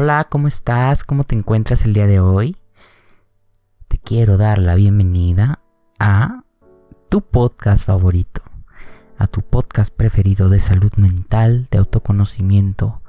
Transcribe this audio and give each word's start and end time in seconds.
Hola, 0.00 0.22
¿cómo 0.30 0.46
estás? 0.46 1.02
¿Cómo 1.02 1.24
te 1.24 1.34
encuentras 1.34 1.84
el 1.84 1.92
día 1.92 2.06
de 2.06 2.20
hoy? 2.20 2.56
Te 3.88 3.98
quiero 3.98 4.36
dar 4.36 4.58
la 4.58 4.76
bienvenida 4.76 5.58
a 5.98 6.44
tu 7.08 7.20
podcast 7.20 7.84
favorito, 7.84 8.42
a 9.16 9.26
tu 9.26 9.42
podcast 9.42 9.92
preferido 9.92 10.50
de 10.50 10.60
salud 10.60 10.92
mental, 10.98 11.66
de 11.72 11.78
autoconocimiento, 11.78 13.02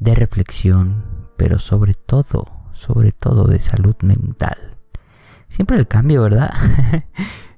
de 0.00 0.16
reflexión, 0.16 1.04
pero 1.36 1.60
sobre 1.60 1.94
todo, 1.94 2.46
sobre 2.72 3.12
todo 3.12 3.44
de 3.44 3.60
salud 3.60 3.94
mental. 4.02 4.76
Siempre 5.46 5.76
el 5.76 5.86
cambio, 5.86 6.22
¿verdad? 6.22 6.50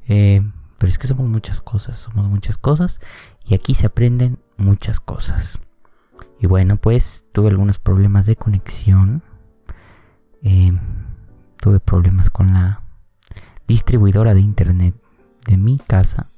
Eh, 0.08 0.42
pero 0.76 0.90
es 0.90 0.98
que 0.98 1.06
somos 1.06 1.30
muchas 1.30 1.62
cosas, 1.62 1.96
somos 1.96 2.28
muchas 2.28 2.58
cosas 2.58 3.00
y 3.46 3.54
aquí 3.54 3.74
se 3.74 3.86
aprenden 3.86 4.38
muchas 4.58 5.00
cosas. 5.00 5.58
Y 6.40 6.46
bueno, 6.46 6.76
pues 6.76 7.26
tuve 7.32 7.48
algunos 7.48 7.78
problemas 7.78 8.26
de 8.26 8.36
conexión. 8.36 9.22
Eh, 10.42 10.72
tuve 11.60 11.80
problemas 11.80 12.30
con 12.30 12.52
la 12.52 12.82
distribuidora 13.66 14.34
de 14.34 14.40
internet 14.40 14.94
de 15.46 15.56
mi 15.56 15.78
casa. 15.78 16.28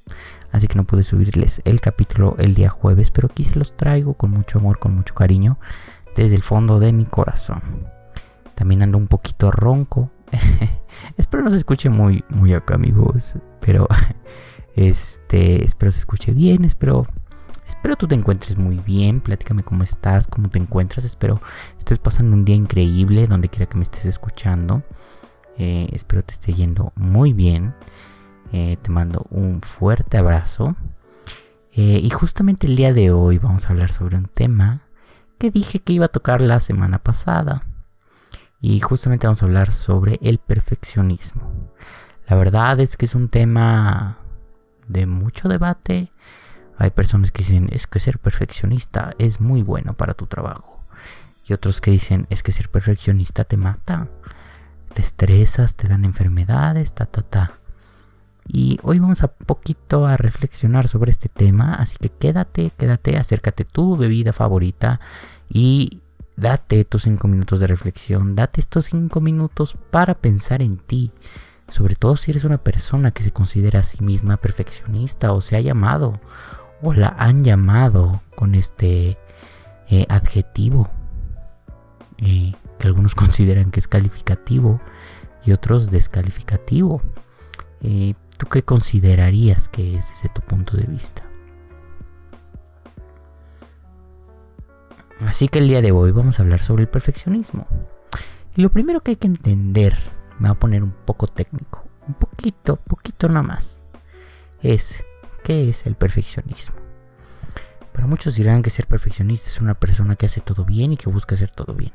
Así 0.51 0.67
que 0.67 0.75
no 0.75 0.85
pude 0.85 1.03
subirles 1.03 1.61
el 1.65 1.81
capítulo 1.81 2.35
el 2.39 2.55
día 2.55 2.69
jueves, 2.69 3.11
pero 3.11 3.27
aquí 3.29 3.43
se 3.43 3.59
los 3.59 3.75
traigo 3.75 4.13
con 4.13 4.31
mucho 4.31 4.59
amor, 4.59 4.79
con 4.79 4.95
mucho 4.95 5.13
cariño, 5.13 5.59
desde 6.15 6.35
el 6.35 6.41
fondo 6.41 6.79
de 6.79 6.93
mi 6.93 7.05
corazón. 7.05 7.61
También 8.55 8.81
ando 8.81 8.97
un 8.97 9.07
poquito 9.07 9.51
ronco. 9.51 10.09
espero 11.17 11.43
no 11.43 11.51
se 11.51 11.57
escuche 11.57 11.89
muy, 11.89 12.23
muy 12.29 12.53
acá 12.53 12.77
mi 12.77 12.91
voz, 12.91 13.35
pero 13.59 13.87
este, 14.75 15.63
espero 15.63 15.91
se 15.91 15.99
escuche 15.99 16.31
bien, 16.31 16.65
espero 16.65 17.05
Espero 17.67 17.97
tú 17.97 18.07
te 18.07 18.15
encuentres 18.15 18.57
muy 18.57 18.79
bien, 18.79 19.19
platícame 19.19 19.63
cómo 19.63 19.83
estás, 19.83 20.27
cómo 20.27 20.49
te 20.49 20.57
encuentras, 20.57 21.05
espero 21.05 21.41
estés 21.77 21.99
pasando 21.99 22.35
un 22.35 22.45
día 22.45 22.55
increíble 22.55 23.27
donde 23.27 23.49
quiera 23.49 23.65
que 23.65 23.77
me 23.77 23.83
estés 23.83 24.05
escuchando. 24.05 24.83
Eh, 25.57 25.89
espero 25.91 26.23
te 26.23 26.33
esté 26.33 26.53
yendo 26.53 26.93
muy 26.95 27.33
bien. 27.33 27.73
Eh, 28.53 28.77
te 28.81 28.89
mando 28.91 29.25
un 29.29 29.61
fuerte 29.61 30.17
abrazo. 30.17 30.75
Eh, 31.73 31.99
y 32.01 32.09
justamente 32.09 32.67
el 32.67 32.75
día 32.75 32.93
de 32.93 33.11
hoy 33.11 33.37
vamos 33.37 33.65
a 33.65 33.69
hablar 33.69 33.91
sobre 33.91 34.17
un 34.17 34.27
tema 34.27 34.81
que 35.37 35.51
dije 35.51 35.79
que 35.79 35.93
iba 35.93 36.05
a 36.05 36.09
tocar 36.09 36.41
la 36.41 36.59
semana 36.59 36.99
pasada. 36.99 37.61
Y 38.61 38.79
justamente 38.79 39.27
vamos 39.27 39.43
a 39.43 39.45
hablar 39.45 39.71
sobre 39.71 40.19
el 40.21 40.39
perfeccionismo. 40.39 41.71
La 42.27 42.35
verdad 42.35 42.79
es 42.79 42.97
que 42.97 43.05
es 43.05 43.15
un 43.15 43.29
tema 43.29 44.17
de 44.87 45.05
mucho 45.05 45.47
debate 45.47 46.11
hay 46.77 46.91
personas 46.91 47.31
que 47.31 47.43
dicen, 47.43 47.69
es 47.71 47.87
que 47.87 47.99
ser 47.99 48.19
perfeccionista 48.19 49.11
es 49.17 49.41
muy 49.41 49.63
bueno 49.63 49.93
para 49.93 50.13
tu 50.13 50.27
trabajo. 50.27 50.83
Y 51.47 51.53
otros 51.53 51.81
que 51.81 51.91
dicen, 51.91 52.27
es 52.29 52.43
que 52.43 52.51
ser 52.51 52.69
perfeccionista 52.69 53.43
te 53.45 53.57
mata. 53.57 54.09
Te 54.93 55.01
estresas, 55.01 55.75
te 55.75 55.87
dan 55.87 56.05
enfermedades, 56.05 56.93
ta, 56.93 57.05
ta, 57.05 57.21
ta. 57.21 57.59
Y 58.47 58.79
hoy 58.83 58.99
vamos 58.99 59.23
a 59.23 59.27
poquito 59.27 60.05
a 60.07 60.17
reflexionar 60.17 60.87
sobre 60.87 61.11
este 61.11 61.29
tema, 61.29 61.73
así 61.73 61.97
que 61.97 62.09
quédate, 62.09 62.71
quédate, 62.77 63.17
acércate 63.17 63.65
tu 63.65 63.97
bebida 63.97 64.31
favorita 64.31 65.01
y 65.49 66.01
date 66.37 66.85
tus 66.85 67.03
cinco 67.03 67.27
minutos 67.27 67.59
de 67.59 67.67
reflexión, 67.67 68.35
date 68.35 68.61
estos 68.61 68.85
cinco 68.85 69.19
minutos 69.19 69.77
para 69.91 70.15
pensar 70.15 70.61
en 70.61 70.77
ti, 70.77 71.11
sobre 71.67 71.95
todo 71.95 72.15
si 72.15 72.31
eres 72.31 72.45
una 72.45 72.57
persona 72.57 73.11
que 73.11 73.23
se 73.23 73.31
considera 73.31 73.81
a 73.81 73.83
sí 73.83 74.01
misma 74.01 74.37
perfeccionista 74.37 75.33
o 75.33 75.41
se 75.41 75.57
ha 75.57 75.61
llamado 75.61 76.21
o 76.81 76.93
la 76.93 77.15
han 77.17 77.41
llamado 77.41 78.21
con 78.35 78.55
este 78.55 79.17
eh, 79.89 80.05
adjetivo 80.09 80.89
eh, 82.17 82.53
que 82.79 82.87
algunos 82.87 83.15
consideran 83.15 83.71
que 83.71 83.79
es 83.79 83.87
calificativo 83.87 84.79
y 85.45 85.51
otros 85.51 85.89
descalificativo. 85.91 87.01
Eh, 87.81 88.13
¿Tú 88.37 88.47
qué 88.47 88.61
considerarías 88.63 89.69
que 89.69 89.97
es 89.97 90.09
desde 90.09 90.29
tu 90.29 90.41
punto 90.41 90.77
de 90.77 90.83
vista? 90.83 91.23
Así 95.25 95.47
que 95.47 95.59
el 95.59 95.67
día 95.67 95.81
de 95.81 95.91
hoy 95.91 96.11
vamos 96.11 96.39
a 96.39 96.43
hablar 96.43 96.59
sobre 96.59 96.83
el 96.83 96.89
perfeccionismo. 96.89 97.65
Y 98.55 98.61
lo 98.61 98.69
primero 98.69 99.01
que 99.01 99.11
hay 99.11 99.15
que 99.17 99.27
entender, 99.27 99.97
me 100.37 100.49
va 100.49 100.53
a 100.53 100.59
poner 100.59 100.83
un 100.83 100.91
poco 100.91 101.27
técnico, 101.27 101.87
un 102.07 102.13
poquito, 102.13 102.75
poquito 102.75 103.27
nada 103.27 103.41
más, 103.41 103.81
es 104.61 105.03
¿Qué 105.47 105.69
es 105.69 105.85
el 105.85 105.95
perfeccionismo? 105.95 106.75
Para 107.93 108.05
muchos 108.05 108.35
dirán 108.35 108.61
que 108.61 108.69
ser 108.69 108.85
perfeccionista 108.85 109.47
es 109.47 109.61
una 109.61 109.75
persona 109.75 110.17
que 110.17 110.25
hace 110.25 110.41
todo 110.41 110.65
bien 110.65 110.91
y 110.91 110.97
que 110.97 111.09
busca 111.09 111.35
hacer 111.35 111.51
todo 111.51 111.73
bien. 111.73 111.93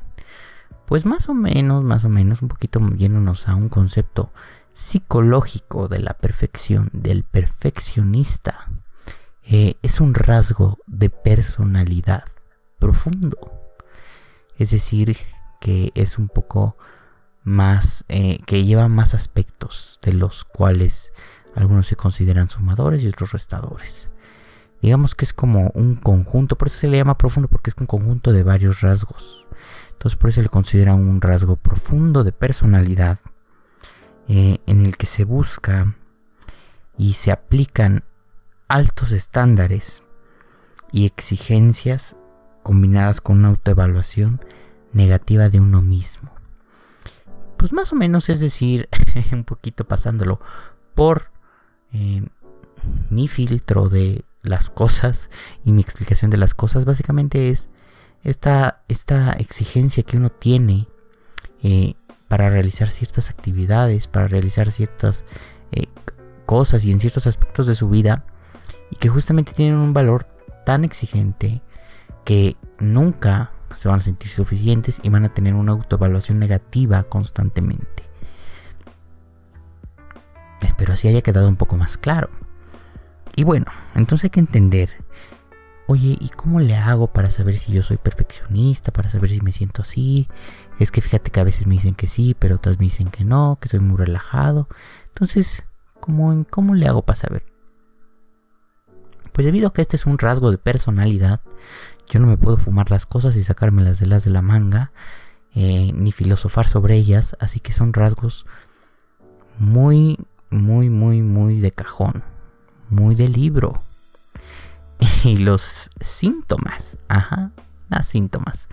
Pues 0.87 1.05
más 1.05 1.29
o 1.29 1.35
menos, 1.35 1.83
más 1.83 2.03
o 2.03 2.09
menos, 2.09 2.41
un 2.41 2.47
poquito 2.47 2.79
yéndonos 2.97 3.47
a 3.47 3.53
un 3.53 3.69
concepto 3.69 4.33
psicológico 4.73 5.87
de 5.87 5.99
la 5.99 6.15
perfección, 6.15 6.89
del 6.93 7.25
perfeccionista. 7.25 8.71
Eh, 9.43 9.75
es 9.83 10.01
un 10.01 10.15
rasgo 10.15 10.79
de 10.87 11.11
personalidad 11.11 12.23
profundo. 12.79 13.37
Es 14.57 14.71
decir, 14.71 15.15
que 15.61 15.91
es 15.93 16.17
un 16.17 16.27
poco 16.27 16.75
más, 17.43 18.03
eh, 18.09 18.39
que 18.47 18.65
lleva 18.65 18.87
más 18.87 19.13
aspectos 19.13 19.99
de 20.01 20.13
los 20.13 20.43
cuales 20.43 21.13
algunos 21.55 21.87
se 21.87 21.95
consideran 21.95 22.49
sumadores 22.49 23.03
y 23.03 23.07
otros 23.07 23.31
restadores. 23.31 24.09
Digamos 24.81 25.15
que 25.15 25.25
es 25.25 25.33
como 25.33 25.71
un 25.75 25.95
conjunto, 25.95 26.57
por 26.57 26.67
eso 26.67 26.77
se 26.77 26.89
le 26.89 26.97
llama 26.97 27.17
profundo, 27.17 27.47
porque 27.47 27.69
es 27.69 27.75
un 27.79 27.85
conjunto 27.85 28.31
de 28.31 28.43
varios 28.43 28.81
rasgos. 28.81 29.47
Entonces 29.91 30.17
por 30.17 30.29
eso 30.29 30.35
se 30.35 30.43
le 30.43 30.49
considera 30.49 30.93
un 30.93 31.21
rasgo 31.21 31.55
profundo 31.55 32.23
de 32.23 32.33
personalidad 32.33 33.19
eh, 34.27 34.57
en 34.65 34.85
el 34.85 34.97
que 34.97 35.05
se 35.05 35.23
busca 35.23 35.95
y 36.97 37.13
se 37.13 37.31
aplican 37.31 38.03
altos 38.67 39.11
estándares 39.11 40.03
y 40.91 41.05
exigencias 41.05 42.15
combinadas 42.63 43.21
con 43.21 43.39
una 43.39 43.49
autoevaluación 43.49 44.43
negativa 44.91 45.49
de 45.49 45.59
uno 45.59 45.81
mismo. 45.81 46.31
Pues 47.57 47.71
más 47.73 47.93
o 47.93 47.95
menos 47.95 48.29
es 48.29 48.39
decir, 48.39 48.89
un 49.31 49.43
poquito 49.43 49.85
pasándolo 49.85 50.39
por 50.95 51.31
eh, 51.93 52.23
mi 53.09 53.27
filtro 53.27 53.89
de 53.89 54.25
las 54.41 54.69
cosas 54.69 55.29
y 55.63 55.71
mi 55.71 55.81
explicación 55.81 56.31
de 56.31 56.37
las 56.37 56.53
cosas 56.53 56.85
básicamente 56.85 57.49
es 57.49 57.69
esta, 58.23 58.83
esta 58.87 59.33
exigencia 59.33 60.03
que 60.03 60.17
uno 60.17 60.29
tiene 60.29 60.87
eh, 61.61 61.95
para 62.27 62.49
realizar 62.49 62.89
ciertas 62.89 63.29
actividades, 63.29 64.07
para 64.07 64.27
realizar 64.27 64.71
ciertas 64.71 65.25
eh, 65.71 65.87
cosas 66.45 66.83
y 66.83 66.91
en 66.91 66.99
ciertos 66.99 67.27
aspectos 67.27 67.67
de 67.67 67.75
su 67.75 67.89
vida 67.89 68.25
y 68.91 68.95
que 68.97 69.09
justamente 69.09 69.53
tienen 69.53 69.75
un 69.75 69.93
valor 69.93 70.27
tan 70.65 70.83
exigente 70.83 71.61
que 72.25 72.55
nunca 72.79 73.51
se 73.75 73.87
van 73.87 73.97
a 73.97 74.03
sentir 74.03 74.29
suficientes 74.29 74.99
y 75.03 75.09
van 75.09 75.25
a 75.25 75.33
tener 75.33 75.53
una 75.55 75.71
autoevaluación 75.71 76.39
negativa 76.39 77.03
constantemente. 77.03 78.02
Espero 80.63 80.93
así 80.93 81.07
haya 81.07 81.21
quedado 81.21 81.47
un 81.47 81.55
poco 81.55 81.77
más 81.77 81.97
claro. 81.97 82.29
Y 83.35 83.43
bueno, 83.43 83.65
entonces 83.95 84.25
hay 84.25 84.29
que 84.29 84.39
entender, 84.39 84.89
oye, 85.87 86.17
¿y 86.19 86.29
cómo 86.29 86.59
le 86.59 86.75
hago 86.75 87.11
para 87.11 87.31
saber 87.31 87.57
si 87.57 87.71
yo 87.71 87.81
soy 87.81 87.97
perfeccionista, 87.97 88.91
para 88.91 89.09
saber 89.09 89.29
si 89.29 89.41
me 89.41 89.51
siento 89.51 89.81
así? 89.81 90.27
Es 90.79 90.91
que 90.91 91.01
fíjate 91.01 91.31
que 91.31 91.39
a 91.39 91.43
veces 91.43 91.67
me 91.67 91.75
dicen 91.75 91.95
que 91.95 92.07
sí, 92.07 92.35
pero 92.37 92.55
otras 92.55 92.79
me 92.79 92.85
dicen 92.85 93.09
que 93.09 93.23
no, 93.23 93.57
que 93.59 93.69
soy 93.69 93.79
muy 93.79 93.97
relajado. 93.97 94.67
Entonces, 95.07 95.65
¿cómo, 95.99 96.45
¿cómo 96.49 96.75
le 96.75 96.87
hago 96.87 97.01
para 97.01 97.17
saber? 97.17 97.43
Pues 99.31 99.45
debido 99.45 99.69
a 99.69 99.73
que 99.73 99.81
este 99.81 99.95
es 99.95 100.05
un 100.05 100.19
rasgo 100.19 100.51
de 100.51 100.59
personalidad, 100.59 101.41
yo 102.07 102.19
no 102.19 102.27
me 102.27 102.37
puedo 102.37 102.57
fumar 102.57 102.91
las 102.91 103.07
cosas 103.07 103.35
y 103.35 103.43
sacármelas 103.43 103.99
de 103.99 104.05
las 104.05 104.23
de 104.23 104.29
la 104.29 104.43
manga, 104.43 104.91
eh, 105.55 105.91
ni 105.93 106.11
filosofar 106.11 106.67
sobre 106.67 106.95
ellas, 106.95 107.35
así 107.39 107.59
que 107.59 107.73
son 107.73 107.93
rasgos 107.93 108.45
muy 109.57 110.19
muy, 110.53 110.89
muy, 110.89 111.21
muy 111.21 111.59
de 111.59 111.71
cajón, 111.71 112.23
muy 112.89 113.15
de 113.15 113.27
libro. 113.27 113.81
Y 115.25 115.37
los 115.37 115.89
síntomas, 115.99 116.97
ajá, 117.07 117.51
las 117.89 118.07
síntomas, 118.07 118.69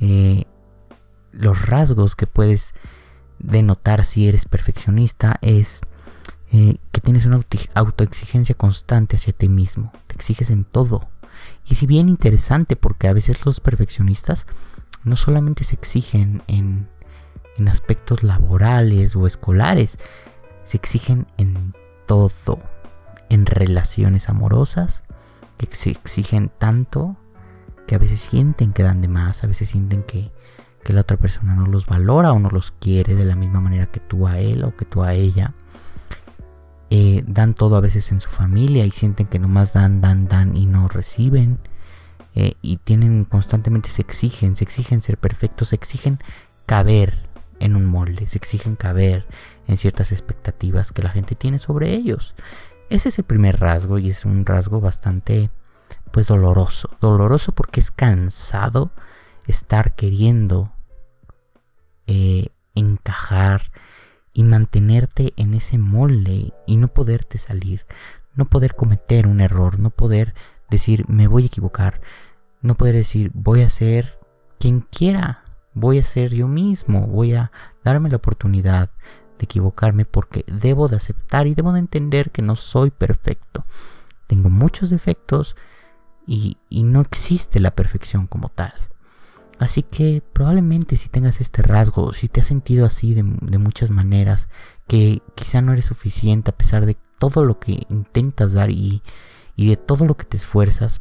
eh, 0.00 0.44
los 1.32 1.66
rasgos 1.66 2.16
que 2.16 2.26
puedes 2.26 2.72
denotar 3.38 4.04
si 4.04 4.28
eres 4.28 4.46
perfeccionista 4.46 5.38
es 5.40 5.80
eh, 6.50 6.76
que 6.92 7.00
tienes 7.00 7.26
una 7.26 7.40
autoexigencia 7.74 8.54
constante 8.54 9.16
hacia 9.16 9.32
ti 9.32 9.48
mismo, 9.48 9.92
te 10.06 10.14
exiges 10.14 10.50
en 10.50 10.64
todo. 10.64 11.08
Y 11.68 11.74
si 11.76 11.86
bien 11.86 12.08
interesante 12.08 12.74
porque 12.74 13.08
a 13.08 13.12
veces 13.12 13.44
los 13.44 13.60
perfeccionistas 13.60 14.46
no 15.04 15.16
solamente 15.16 15.64
se 15.64 15.74
exigen 15.74 16.42
en, 16.46 16.88
en 17.56 17.68
aspectos 17.68 18.22
laborales 18.22 19.14
o 19.14 19.26
escolares, 19.26 19.98
se 20.68 20.76
exigen 20.76 21.26
en 21.38 21.72
todo, 22.04 22.58
en 23.30 23.46
relaciones 23.46 24.28
amorosas, 24.28 25.02
se 25.70 25.88
exigen 25.88 26.50
tanto 26.58 27.16
que 27.86 27.94
a 27.94 27.98
veces 27.98 28.20
sienten 28.20 28.74
que 28.74 28.82
dan 28.82 29.00
de 29.00 29.08
más, 29.08 29.42
a 29.42 29.46
veces 29.46 29.70
sienten 29.70 30.02
que, 30.02 30.30
que 30.84 30.92
la 30.92 31.00
otra 31.00 31.16
persona 31.16 31.54
no 31.54 31.64
los 31.64 31.86
valora 31.86 32.34
o 32.34 32.38
no 32.38 32.50
los 32.50 32.72
quiere 32.72 33.14
de 33.14 33.24
la 33.24 33.34
misma 33.34 33.62
manera 33.62 33.86
que 33.86 33.98
tú 33.98 34.26
a 34.26 34.40
él 34.40 34.62
o 34.62 34.76
que 34.76 34.84
tú 34.84 35.02
a 35.02 35.14
ella. 35.14 35.54
Eh, 36.90 37.24
dan 37.26 37.54
todo 37.54 37.76
a 37.76 37.80
veces 37.80 38.12
en 38.12 38.20
su 38.20 38.28
familia 38.28 38.84
y 38.84 38.90
sienten 38.90 39.26
que 39.26 39.38
nomás 39.38 39.72
dan, 39.72 40.02
dan, 40.02 40.28
dan 40.28 40.54
y 40.54 40.66
no 40.66 40.86
reciben. 40.86 41.60
Eh, 42.34 42.56
y 42.60 42.76
tienen 42.76 43.24
constantemente 43.24 43.88
se 43.88 44.02
exigen, 44.02 44.54
se 44.54 44.64
exigen 44.64 45.00
ser 45.00 45.16
perfectos, 45.16 45.68
se 45.68 45.76
exigen 45.76 46.18
caber 46.66 47.27
en 47.60 47.76
un 47.76 47.86
molde, 47.86 48.26
se 48.26 48.38
exigen 48.38 48.76
caber 48.76 49.26
en 49.66 49.76
ciertas 49.76 50.12
expectativas 50.12 50.92
que 50.92 51.02
la 51.02 51.10
gente 51.10 51.34
tiene 51.34 51.58
sobre 51.58 51.94
ellos. 51.94 52.34
Ese 52.90 53.10
es 53.10 53.18
el 53.18 53.24
primer 53.24 53.60
rasgo 53.60 53.98
y 53.98 54.10
es 54.10 54.24
un 54.24 54.46
rasgo 54.46 54.80
bastante 54.80 55.50
pues 56.10 56.26
doloroso, 56.26 56.90
doloroso 57.00 57.52
porque 57.52 57.80
es 57.80 57.90
cansado 57.90 58.92
estar 59.46 59.94
queriendo 59.94 60.72
eh, 62.06 62.48
encajar 62.74 63.70
y 64.32 64.42
mantenerte 64.42 65.34
en 65.36 65.54
ese 65.54 65.78
molde 65.78 66.52
y 66.66 66.76
no 66.76 66.88
poderte 66.88 67.38
salir, 67.38 67.86
no 68.34 68.48
poder 68.48 68.74
cometer 68.74 69.26
un 69.26 69.40
error, 69.40 69.78
no 69.78 69.90
poder 69.90 70.34
decir 70.70 71.04
me 71.08 71.26
voy 71.26 71.44
a 71.44 71.46
equivocar, 71.46 72.00
no 72.62 72.76
poder 72.76 72.94
decir 72.94 73.30
voy 73.34 73.62
a 73.62 73.70
ser 73.70 74.18
quien 74.58 74.80
quiera, 74.80 75.44
voy 75.78 75.98
a 75.98 76.02
ser 76.02 76.34
yo 76.34 76.48
mismo, 76.48 77.06
voy 77.06 77.34
a 77.34 77.52
darme 77.84 78.10
la 78.10 78.16
oportunidad 78.16 78.90
de 79.38 79.44
equivocarme 79.44 80.04
porque 80.04 80.44
debo 80.46 80.88
de 80.88 80.96
aceptar 80.96 81.46
y 81.46 81.54
debo 81.54 81.72
de 81.72 81.78
entender 81.78 82.30
que 82.30 82.42
no 82.42 82.56
soy 82.56 82.90
perfecto. 82.90 83.64
Tengo 84.26 84.50
muchos 84.50 84.90
defectos 84.90 85.56
y, 86.26 86.58
no 86.70 87.00
existe 87.00 87.60
la 87.60 87.74
perfección 87.74 88.26
como 88.26 88.50
tal. 88.50 88.74
Así 89.58 89.82
que 89.82 90.22
probablemente 90.32 90.96
si 90.96 91.08
tengas 91.08 91.40
este 91.40 91.62
rasgo, 91.62 92.12
si 92.12 92.28
te 92.28 92.40
has 92.40 92.46
sentido 92.46 92.86
así 92.86 93.14
de, 93.14 93.22
muchas 93.22 93.90
maneras, 93.90 94.48
que 94.86 95.22
quizá 95.34 95.62
no 95.62 95.72
eres 95.72 95.86
suficiente 95.86 96.50
a 96.50 96.56
pesar 96.56 96.86
de 96.86 96.96
todo 97.18 97.44
lo 97.44 97.58
que 97.58 97.86
intentas 97.88 98.52
dar 98.52 98.70
y, 98.70 99.02
y 99.56 99.68
de 99.68 99.76
todo 99.76 100.04
lo 100.04 100.16
que 100.16 100.24
te 100.24 100.36
esfuerzas, 100.36 101.00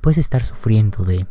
puedes 0.00 0.18
estar 0.18 0.44
sufriendo 0.44 1.04
de 1.04 1.26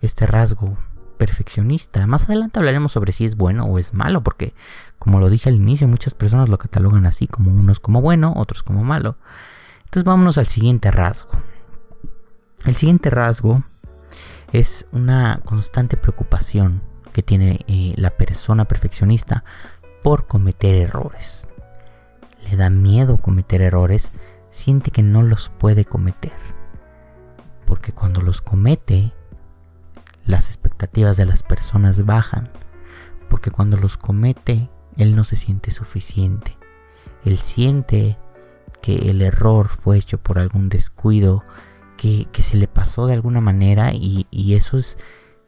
este 0.00 0.26
rasgo 0.26 0.76
perfeccionista. 1.22 2.04
Más 2.08 2.24
adelante 2.24 2.58
hablaremos 2.58 2.90
sobre 2.90 3.12
si 3.12 3.24
es 3.24 3.36
bueno 3.36 3.64
o 3.66 3.78
es 3.78 3.94
malo, 3.94 4.24
porque 4.24 4.54
como 4.98 5.20
lo 5.20 5.30
dije 5.30 5.50
al 5.50 5.54
inicio, 5.54 5.86
muchas 5.86 6.14
personas 6.14 6.48
lo 6.48 6.58
catalogan 6.58 7.06
así, 7.06 7.28
como 7.28 7.52
unos 7.52 7.78
como 7.78 8.00
bueno, 8.00 8.32
otros 8.34 8.64
como 8.64 8.82
malo. 8.82 9.16
Entonces 9.84 10.02
vámonos 10.02 10.36
al 10.36 10.46
siguiente 10.46 10.90
rasgo. 10.90 11.30
El 12.66 12.74
siguiente 12.74 13.08
rasgo 13.08 13.62
es 14.52 14.86
una 14.90 15.40
constante 15.44 15.96
preocupación 15.96 16.82
que 17.12 17.22
tiene 17.22 17.60
eh, 17.68 17.94
la 17.96 18.10
persona 18.10 18.64
perfeccionista 18.64 19.44
por 20.02 20.26
cometer 20.26 20.74
errores. 20.74 21.46
Le 22.50 22.56
da 22.56 22.68
miedo 22.68 23.18
cometer 23.18 23.62
errores, 23.62 24.10
siente 24.50 24.90
que 24.90 25.04
no 25.04 25.22
los 25.22 25.50
puede 25.50 25.84
cometer. 25.84 26.32
Porque 27.64 27.92
cuando 27.92 28.22
los 28.22 28.42
comete, 28.42 29.12
las 30.24 30.48
expectativas 30.48 31.16
de 31.16 31.26
las 31.26 31.42
personas 31.42 32.04
bajan. 32.04 32.50
Porque 33.28 33.50
cuando 33.50 33.76
los 33.76 33.96
comete, 33.96 34.70
él 34.96 35.16
no 35.16 35.24
se 35.24 35.36
siente 35.36 35.70
suficiente. 35.70 36.56
Él 37.24 37.36
siente 37.36 38.18
que 38.80 39.10
el 39.10 39.22
error 39.22 39.68
fue 39.68 39.96
hecho 39.96 40.18
por 40.18 40.38
algún 40.38 40.68
descuido, 40.68 41.42
que, 41.96 42.26
se 42.42 42.56
le 42.56 42.66
pasó 42.66 43.06
de 43.06 43.14
alguna 43.14 43.40
manera 43.40 43.92
y, 43.94 44.26
y 44.30 44.54
eso 44.54 44.76
es, 44.76 44.98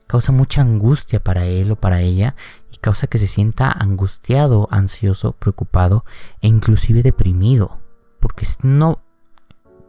causa 0.06 0.30
mucha 0.30 0.60
angustia 0.60 1.22
para 1.22 1.46
él 1.46 1.72
o 1.72 1.76
para 1.76 2.00
ella 2.00 2.36
y 2.70 2.76
causa 2.76 3.08
que 3.08 3.18
se 3.18 3.26
sienta 3.26 3.70
angustiado, 3.70 4.68
ansioso, 4.70 5.32
preocupado 5.32 6.04
e 6.40 6.46
inclusive 6.46 7.02
deprimido. 7.02 7.80
Porque 8.20 8.46
no 8.62 9.02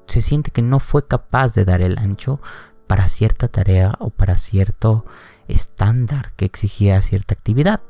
se 0.07 0.21
siente 0.21 0.51
que 0.51 0.61
no 0.61 0.79
fue 0.79 1.07
capaz 1.07 1.53
de 1.53 1.65
dar 1.65 1.81
el 1.81 1.97
ancho 1.97 2.41
para 2.87 3.07
cierta 3.07 3.47
tarea 3.47 3.95
o 3.99 4.09
para 4.09 4.37
cierto 4.37 5.05
estándar 5.47 6.33
que 6.35 6.45
exigía 6.45 7.01
cierta 7.01 7.33
actividad. 7.33 7.81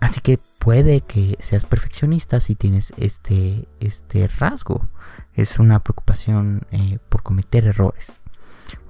Así 0.00 0.20
que 0.20 0.38
puede 0.58 1.00
que 1.00 1.36
seas 1.40 1.64
perfeccionista 1.64 2.40
si 2.40 2.54
tienes 2.54 2.92
este, 2.96 3.68
este 3.80 4.28
rasgo. 4.28 4.88
Es 5.34 5.58
una 5.58 5.78
preocupación 5.82 6.66
eh, 6.70 6.98
por 7.08 7.22
cometer 7.22 7.66
errores. 7.66 8.20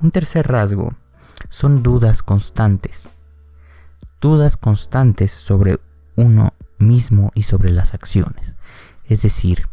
Un 0.00 0.10
tercer 0.10 0.48
rasgo 0.48 0.94
son 1.48 1.82
dudas 1.82 2.22
constantes. 2.22 3.16
Dudas 4.20 4.56
constantes 4.56 5.32
sobre 5.32 5.78
uno 6.16 6.54
mismo 6.78 7.30
y 7.34 7.42
sobre 7.42 7.70
las 7.70 7.94
acciones. 7.94 8.54
Es 9.04 9.22
decir, 9.22 9.68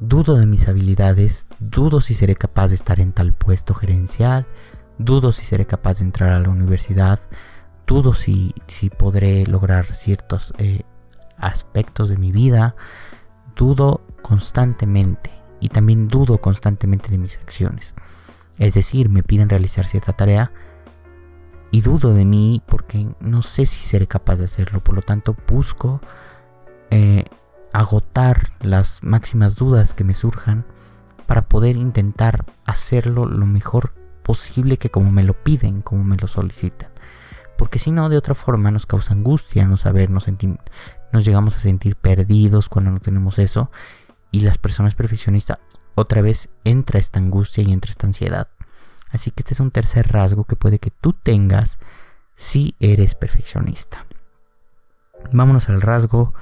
dudo 0.00 0.36
de 0.36 0.46
mis 0.46 0.68
habilidades, 0.68 1.47
dudo 1.58 2.00
si 2.00 2.14
seré 2.14 2.34
capaz 2.34 2.68
de 2.68 2.74
estar 2.74 3.00
en 3.00 3.12
tal 3.12 3.32
puesto 3.32 3.74
gerencial, 3.74 4.46
dudo 4.98 5.32
si 5.32 5.44
seré 5.44 5.66
capaz 5.66 5.98
de 5.98 6.04
entrar 6.04 6.32
a 6.32 6.40
la 6.40 6.48
universidad, 6.48 7.20
dudo 7.86 8.14
si, 8.14 8.54
si 8.66 8.90
podré 8.90 9.46
lograr 9.46 9.86
ciertos 9.86 10.52
eh, 10.58 10.82
aspectos 11.36 12.08
de 12.08 12.16
mi 12.16 12.32
vida, 12.32 12.76
dudo 13.56 14.02
constantemente 14.22 15.30
y 15.60 15.68
también 15.70 16.08
dudo 16.08 16.38
constantemente 16.38 17.10
de 17.10 17.18
mis 17.18 17.38
acciones. 17.38 17.94
Es 18.58 18.74
decir, 18.74 19.08
me 19.08 19.22
piden 19.22 19.48
realizar 19.48 19.86
cierta 19.86 20.12
tarea 20.12 20.52
y 21.70 21.80
dudo 21.80 22.14
de 22.14 22.24
mí 22.24 22.62
porque 22.66 23.08
no 23.20 23.42
sé 23.42 23.66
si 23.66 23.80
seré 23.82 24.06
capaz 24.06 24.36
de 24.36 24.44
hacerlo, 24.44 24.82
por 24.82 24.94
lo 24.94 25.02
tanto 25.02 25.36
busco 25.46 26.00
eh, 26.90 27.24
agotar 27.72 28.50
las 28.60 29.02
máximas 29.02 29.56
dudas 29.56 29.94
que 29.94 30.04
me 30.04 30.14
surjan 30.14 30.64
para 31.28 31.46
poder 31.46 31.76
intentar 31.76 32.46
hacerlo 32.64 33.26
lo 33.26 33.44
mejor 33.44 33.92
posible 34.22 34.78
que 34.78 34.90
como 34.90 35.12
me 35.12 35.22
lo 35.22 35.34
piden, 35.44 35.82
como 35.82 36.02
me 36.02 36.16
lo 36.16 36.26
solicitan. 36.26 36.88
Porque 37.58 37.78
si 37.78 37.90
no, 37.90 38.08
de 38.08 38.16
otra 38.16 38.34
forma 38.34 38.70
nos 38.70 38.86
causa 38.86 39.12
angustia 39.12 39.66
no 39.66 39.76
saber, 39.76 40.08
nos, 40.08 40.26
nos 41.12 41.24
llegamos 41.26 41.54
a 41.54 41.60
sentir 41.60 41.96
perdidos 41.96 42.70
cuando 42.70 42.90
no 42.92 43.00
tenemos 43.00 43.38
eso. 43.38 43.70
Y 44.30 44.40
las 44.40 44.56
personas 44.56 44.94
perfeccionistas 44.94 45.58
otra 45.94 46.22
vez 46.22 46.48
entra 46.64 46.98
esta 46.98 47.18
angustia 47.18 47.62
y 47.62 47.72
entra 47.72 47.90
esta 47.90 48.06
ansiedad. 48.06 48.48
Así 49.10 49.30
que 49.30 49.42
este 49.42 49.52
es 49.52 49.60
un 49.60 49.70
tercer 49.70 50.10
rasgo 50.10 50.44
que 50.44 50.56
puede 50.56 50.78
que 50.78 50.90
tú 50.90 51.12
tengas 51.12 51.78
si 52.36 52.74
eres 52.80 53.14
perfeccionista. 53.14 54.06
Vámonos 55.30 55.68
al 55.68 55.82
rasgo 55.82 56.32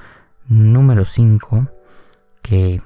número 0.47 1.03
5, 1.03 1.67
que... 2.41 2.81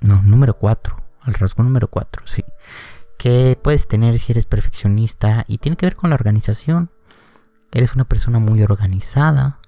No, 0.00 0.22
número 0.22 0.54
4, 0.58 1.01
al 1.24 1.34
rasgo 1.34 1.62
número 1.62 1.88
4, 1.88 2.22
sí. 2.26 2.44
Que 3.18 3.58
puedes 3.62 3.86
tener 3.86 4.18
si 4.18 4.32
eres 4.32 4.46
perfeccionista 4.46 5.44
y 5.46 5.58
tiene 5.58 5.76
que 5.76 5.86
ver 5.86 5.96
con 5.96 6.10
la 6.10 6.16
organización. 6.16 6.90
Eres 7.70 7.94
una 7.94 8.04
persona 8.04 8.38
muy 8.38 8.62
organizada, 8.62 9.58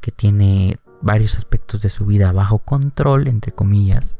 que 0.00 0.10
tiene 0.10 0.78
varios 1.00 1.36
aspectos 1.36 1.80
de 1.82 1.90
su 1.90 2.06
vida 2.06 2.32
bajo 2.32 2.58
control, 2.58 3.28
entre 3.28 3.52
comillas. 3.52 4.16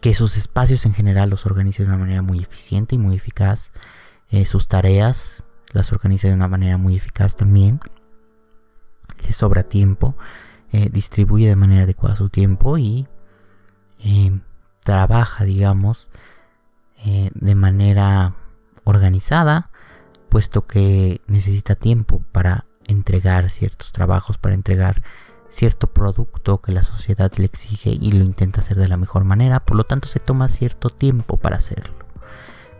Que 0.00 0.14
sus 0.14 0.36
espacios 0.36 0.86
en 0.86 0.94
general 0.94 1.30
los 1.30 1.46
organiza 1.46 1.82
de 1.82 1.88
una 1.88 1.98
manera 1.98 2.22
muy 2.22 2.38
eficiente 2.38 2.94
y 2.94 2.98
muy 2.98 3.16
eficaz. 3.16 3.72
Eh, 4.30 4.46
sus 4.46 4.68
tareas 4.68 5.44
las 5.72 5.92
organiza 5.92 6.28
de 6.28 6.34
una 6.34 6.48
manera 6.48 6.76
muy 6.78 6.96
eficaz 6.96 7.36
también 7.36 7.80
le 9.26 9.32
sobra 9.32 9.62
tiempo, 9.62 10.16
eh, 10.72 10.88
distribuye 10.90 11.48
de 11.48 11.56
manera 11.56 11.84
adecuada 11.84 12.16
su 12.16 12.28
tiempo 12.28 12.78
y 12.78 13.06
trabaja, 14.80 15.44
digamos, 15.44 16.08
eh, 17.04 17.30
de 17.34 17.54
manera 17.54 18.34
organizada, 18.84 19.70
puesto 20.28 20.66
que 20.66 21.20
necesita 21.26 21.74
tiempo 21.74 22.22
para 22.32 22.66
entregar 22.86 23.50
ciertos 23.50 23.92
trabajos, 23.92 24.38
para 24.38 24.54
entregar 24.54 25.02
cierto 25.48 25.86
producto 25.86 26.60
que 26.60 26.72
la 26.72 26.82
sociedad 26.82 27.32
le 27.36 27.44
exige 27.44 27.90
y 27.90 28.12
lo 28.12 28.24
intenta 28.24 28.60
hacer 28.60 28.76
de 28.76 28.88
la 28.88 28.96
mejor 28.96 29.24
manera, 29.24 29.60
por 29.64 29.76
lo 29.76 29.84
tanto 29.84 30.08
se 30.08 30.20
toma 30.20 30.48
cierto 30.48 30.90
tiempo 30.90 31.36
para 31.36 31.56
hacerlo. 31.56 31.94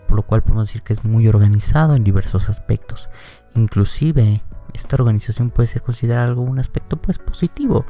Por 0.06 0.16
lo 0.16 0.22
cual 0.22 0.42
podemos 0.42 0.66
decir 0.66 0.82
que 0.82 0.92
es 0.92 1.04
muy 1.04 1.28
organizado 1.28 1.94
en 1.94 2.04
diversos 2.04 2.48
aspectos. 2.48 3.08
Inclusive 3.54 4.42
esta 4.72 4.96
organización 4.96 5.50
puede 5.50 5.68
ser 5.68 5.82
considerada 5.82 6.26
algo 6.26 6.42
un 6.42 6.58
aspecto 6.58 6.96
pues 6.96 7.18
positivo. 7.18 7.86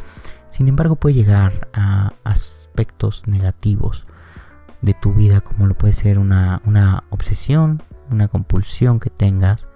Sin 0.54 0.68
embargo, 0.68 0.94
puede 0.94 1.16
llegar 1.16 1.68
a 1.72 2.12
aspectos 2.22 3.26
negativos 3.26 4.06
de 4.82 4.94
tu 4.94 5.12
vida, 5.12 5.40
como 5.40 5.66
lo 5.66 5.74
puede 5.74 5.94
ser 5.94 6.16
una, 6.16 6.62
una 6.64 7.02
obsesión, 7.10 7.82
una 8.12 8.28
compulsión 8.28 9.00
que 9.00 9.10
tengas 9.10 9.66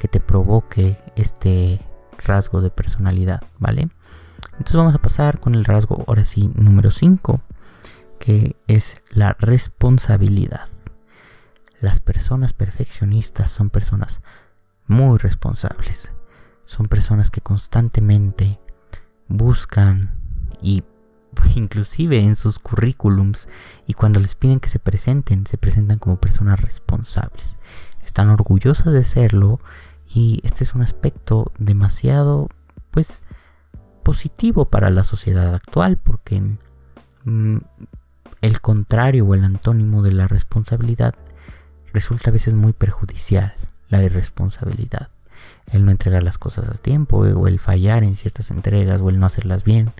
que 0.00 0.08
te 0.08 0.20
provoque 0.20 0.96
este 1.14 1.86
rasgo 2.24 2.62
de 2.62 2.70
personalidad, 2.70 3.42
¿vale? 3.58 3.90
Entonces 4.52 4.76
vamos 4.76 4.94
a 4.94 5.02
pasar 5.02 5.40
con 5.40 5.54
el 5.54 5.66
rasgo, 5.66 6.02
ahora 6.08 6.24
sí, 6.24 6.50
número 6.54 6.90
5, 6.90 7.42
que 8.18 8.56
es 8.66 9.02
la 9.10 9.36
responsabilidad. 9.38 10.70
Las 11.80 12.00
personas 12.00 12.54
perfeccionistas 12.54 13.50
son 13.50 13.68
personas 13.68 14.22
muy 14.86 15.18
responsables. 15.18 16.12
Son 16.64 16.86
personas 16.86 17.30
que 17.30 17.42
constantemente 17.42 18.58
buscan 19.28 20.12
y 20.60 20.82
inclusive 21.54 22.20
en 22.20 22.36
sus 22.36 22.58
currículums 22.58 23.48
y 23.86 23.94
cuando 23.94 24.20
les 24.20 24.34
piden 24.34 24.60
que 24.60 24.68
se 24.68 24.78
presenten, 24.78 25.46
se 25.46 25.58
presentan 25.58 25.98
como 25.98 26.16
personas 26.16 26.60
responsables. 26.60 27.58
Están 28.04 28.28
orgullosas 28.30 28.92
de 28.92 29.04
serlo 29.04 29.60
y 30.08 30.40
este 30.44 30.64
es 30.64 30.74
un 30.74 30.82
aspecto 30.82 31.52
demasiado, 31.58 32.48
pues, 32.90 33.22
positivo 34.02 34.66
para 34.66 34.90
la 34.90 35.04
sociedad 35.04 35.54
actual 35.54 35.96
porque 35.96 36.42
mm, 37.24 37.56
el 38.42 38.60
contrario 38.60 39.26
o 39.26 39.34
el 39.34 39.44
antónimo 39.44 40.02
de 40.02 40.12
la 40.12 40.28
responsabilidad 40.28 41.14
resulta 41.92 42.30
a 42.30 42.32
veces 42.32 42.54
muy 42.54 42.72
perjudicial, 42.72 43.54
la 43.88 44.02
irresponsabilidad. 44.02 45.08
El 45.72 45.84
no 45.84 45.90
entregar 45.90 46.22
las 46.22 46.38
cosas 46.38 46.68
a 46.68 46.74
tiempo 46.74 47.18
o 47.18 47.48
el 47.48 47.58
fallar 47.58 48.04
en 48.04 48.16
ciertas 48.16 48.50
entregas 48.50 49.00
o 49.00 49.08
el 49.08 49.18
no 49.18 49.26
hacerlas 49.26 49.64
bien 49.64 49.92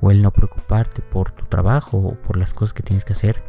o 0.00 0.10
el 0.10 0.22
no 0.22 0.30
preocuparte 0.30 1.02
por 1.02 1.30
tu 1.30 1.44
trabajo 1.46 1.98
o 1.98 2.14
por 2.14 2.36
las 2.36 2.52
cosas 2.52 2.74
que 2.74 2.82
tienes 2.82 3.04
que 3.04 3.14
hacer 3.14 3.42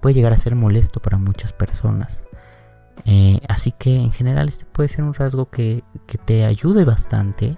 puede 0.00 0.14
llegar 0.14 0.32
a 0.32 0.38
ser 0.38 0.54
molesto 0.54 1.00
para 1.00 1.18
muchas 1.18 1.52
personas. 1.52 2.24
Eh, 3.04 3.40
así 3.48 3.72
que 3.72 3.96
en 3.96 4.12
general 4.12 4.48
este 4.48 4.64
puede 4.64 4.88
ser 4.88 5.04
un 5.04 5.14
rasgo 5.14 5.50
que, 5.50 5.84
te 6.24 6.44
ayude 6.44 6.84
bastante 6.84 7.56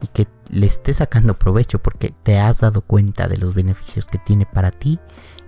y 0.00 0.06
que 0.08 0.26
le 0.50 0.66
esté 0.66 0.94
sacando 0.94 1.38
provecho 1.38 1.80
porque 1.80 2.14
te 2.22 2.38
has 2.38 2.60
dado 2.60 2.80
cuenta 2.82 3.28
de 3.28 3.36
los 3.36 3.54
beneficios 3.54 4.06
que 4.06 4.18
tiene 4.18 4.46
para 4.46 4.70
ti 4.70 4.98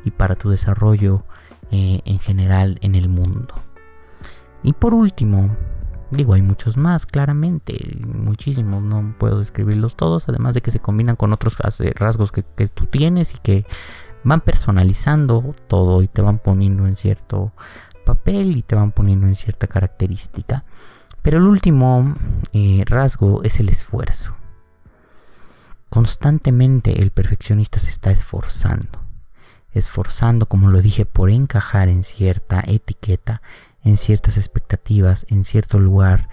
y 0.05 0.11
para 0.11 0.35
tu 0.35 0.51
desarrollo 0.51 1.25
eh, 1.71 2.01
en 2.05 2.19
general 2.19 2.79
en 2.83 2.95
el 2.95 3.09
mundo. 3.09 3.55
Y 4.63 4.75
por 4.75 4.93
último, 4.93 5.57
Digo, 6.11 6.35
hay 6.35 6.43
muchos 6.43 6.77
más, 6.77 7.07
claramente, 7.07 7.97
muchísimos, 8.05 8.83
no 8.83 9.15
puedo 9.17 9.39
describirlos 9.39 9.97
todos, 9.97 10.29
además 10.29 10.55
de 10.55 10.61
que 10.61 10.73
se 10.73 10.81
combinan 10.81 11.15
con 11.15 11.33
otros 11.33 11.57
rasgos 11.95 12.33
que, 12.33 12.43
tú 12.43 12.87
tienes 12.87 13.35
y 13.35 13.39
que 13.39 13.65
van 14.25 14.41
personalizando 14.41 15.55
todo 15.69 16.03
y 16.03 16.09
te 16.09 16.21
van 16.21 16.39
poniendo 16.39 16.89
en 16.89 16.97
cierto 16.97 17.53
papel 18.05 18.57
y 18.57 18.63
te 18.63 18.75
van 18.75 18.91
poniendo 18.91 19.29
en 19.29 19.37
cierta 19.37 19.69
característica. 19.69 20.65
Pero 21.23 21.39
el 21.39 21.45
último 21.45 22.17
eh, 22.53 22.83
rasgo 22.87 23.45
es 23.45 23.61
el 23.61 23.69
esfuerzo. 23.69 24.35
Constantemente 25.91 27.01
el 27.01 27.13
perfeccionista 27.13 27.79
se 27.79 27.91
está 27.91 28.11
esforzando. 28.11 29.01
Esforzando, 29.73 30.47
como 30.47 30.71
lo 30.71 30.81
dije, 30.83 31.05
por 31.05 31.31
encajar 31.31 31.89
en 31.89 32.03
cierta 32.03 32.65
etiqueta, 32.67 33.43
en 33.85 33.97
ciertas 33.97 34.37
expectativas, 34.37 35.27
en 35.29 35.45
cierto 35.45 35.79
lugar, 35.79 36.29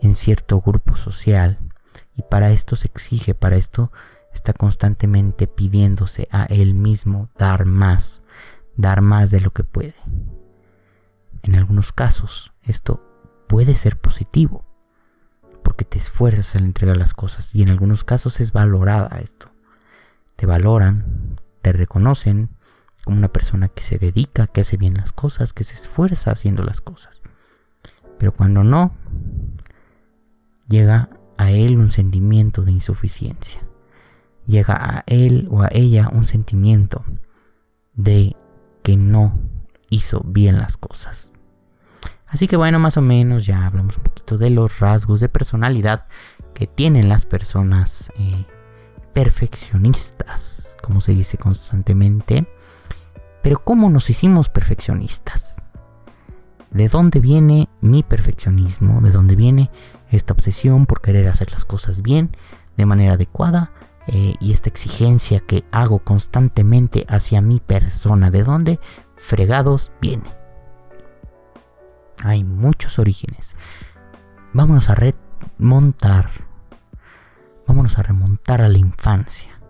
en 0.00 0.14
cierto 0.14 0.60
grupo 0.60 0.96
social. 0.96 1.58
Y 2.16 2.22
para 2.22 2.50
esto 2.50 2.76
se 2.76 2.88
exige, 2.88 3.34
para 3.34 3.56
esto 3.56 3.92
está 4.32 4.52
constantemente 4.52 5.46
pidiéndose 5.46 6.28
a 6.30 6.44
él 6.44 6.74
mismo 6.74 7.30
dar 7.38 7.64
más, 7.64 8.22
dar 8.76 9.00
más 9.00 9.30
de 9.30 9.40
lo 9.40 9.52
que 9.52 9.64
puede. 9.64 9.94
En 11.42 11.54
algunos 11.54 11.92
casos 11.92 12.52
esto 12.62 13.00
puede 13.48 13.74
ser 13.74 13.98
positivo, 13.98 14.64
porque 15.62 15.84
te 15.84 15.98
esfuerzas 15.98 16.56
al 16.56 16.64
entregar 16.64 16.96
las 16.96 17.14
cosas 17.14 17.54
y 17.54 17.62
en 17.62 17.70
algunos 17.70 18.04
casos 18.04 18.40
es 18.40 18.52
valorada 18.52 19.18
esto. 19.20 19.50
Te 20.36 20.46
valoran, 20.46 21.40
te 21.62 21.72
reconocen 21.72 22.50
como 23.06 23.18
una 23.18 23.28
persona 23.28 23.68
que 23.68 23.84
se 23.84 23.98
dedica, 23.98 24.48
que 24.48 24.62
hace 24.62 24.76
bien 24.76 24.94
las 24.94 25.12
cosas, 25.12 25.52
que 25.52 25.62
se 25.62 25.74
esfuerza 25.74 26.32
haciendo 26.32 26.64
las 26.64 26.80
cosas. 26.80 27.22
Pero 28.18 28.32
cuando 28.32 28.64
no, 28.64 28.96
llega 30.68 31.08
a 31.38 31.52
él 31.52 31.78
un 31.78 31.90
sentimiento 31.90 32.62
de 32.62 32.72
insuficiencia. 32.72 33.60
Llega 34.48 34.74
a 34.74 35.04
él 35.06 35.46
o 35.52 35.62
a 35.62 35.68
ella 35.70 36.10
un 36.12 36.24
sentimiento 36.24 37.04
de 37.94 38.34
que 38.82 38.96
no 38.96 39.38
hizo 39.88 40.22
bien 40.26 40.58
las 40.58 40.76
cosas. 40.76 41.30
Así 42.26 42.48
que 42.48 42.56
bueno, 42.56 42.80
más 42.80 42.96
o 42.96 43.02
menos 43.02 43.46
ya 43.46 43.68
hablamos 43.68 43.98
un 43.98 44.02
poquito 44.02 44.36
de 44.36 44.50
los 44.50 44.80
rasgos 44.80 45.20
de 45.20 45.28
personalidad 45.28 46.08
que 46.54 46.66
tienen 46.66 47.08
las 47.08 47.24
personas 47.24 48.10
eh, 48.18 48.46
perfeccionistas, 49.12 50.76
como 50.82 51.00
se 51.00 51.14
dice 51.14 51.38
constantemente. 51.38 52.48
Pero 53.46 53.62
¿cómo 53.62 53.90
nos 53.90 54.10
hicimos 54.10 54.48
perfeccionistas? 54.48 55.54
¿De 56.72 56.88
dónde 56.88 57.20
viene 57.20 57.68
mi 57.80 58.02
perfeccionismo? 58.02 59.00
¿De 59.00 59.12
dónde 59.12 59.36
viene 59.36 59.70
esta 60.10 60.32
obsesión 60.32 60.84
por 60.84 61.00
querer 61.00 61.28
hacer 61.28 61.52
las 61.52 61.64
cosas 61.64 62.02
bien, 62.02 62.36
de 62.76 62.86
manera 62.86 63.12
adecuada? 63.12 63.70
Eh, 64.08 64.34
y 64.40 64.50
esta 64.50 64.68
exigencia 64.68 65.38
que 65.38 65.64
hago 65.70 66.00
constantemente 66.00 67.06
hacia 67.08 67.40
mi 67.40 67.60
persona, 67.60 68.32
¿de 68.32 68.42
dónde 68.42 68.80
fregados 69.14 69.92
viene? 70.00 70.34
Hay 72.24 72.42
muchos 72.42 72.98
orígenes. 72.98 73.54
Vámonos 74.54 74.90
a 74.90 74.96
remontar. 74.96 76.30
Vámonos 77.64 77.96
a 77.96 78.02
remontar 78.02 78.60
a 78.60 78.68
la 78.68 78.78
infancia. 78.78 79.60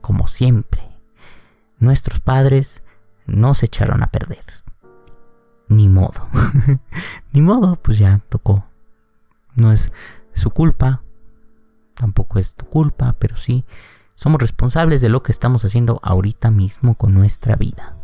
Como 0.00 0.28
siempre. 0.28 0.82
Nuestros 1.80 2.20
padres 2.20 2.84
no 3.28 3.54
se 3.54 3.66
echaron 3.66 4.02
a 4.02 4.08
perder. 4.08 4.44
Ni 5.68 5.88
modo. 5.88 6.28
Ni 7.32 7.40
modo, 7.40 7.76
pues 7.76 7.98
ya 7.98 8.20
tocó. 8.28 8.64
No 9.54 9.70
es 9.70 9.92
su 10.34 10.50
culpa, 10.50 11.02
tampoco 11.94 12.38
es 12.38 12.54
tu 12.54 12.66
culpa, 12.66 13.14
pero 13.18 13.36
sí 13.36 13.64
somos 14.16 14.40
responsables 14.40 15.00
de 15.00 15.08
lo 15.08 15.22
que 15.22 15.30
estamos 15.30 15.64
haciendo 15.64 16.00
ahorita 16.02 16.50
mismo 16.50 16.94
con 16.94 17.14
nuestra 17.14 17.54
vida. 17.54 17.96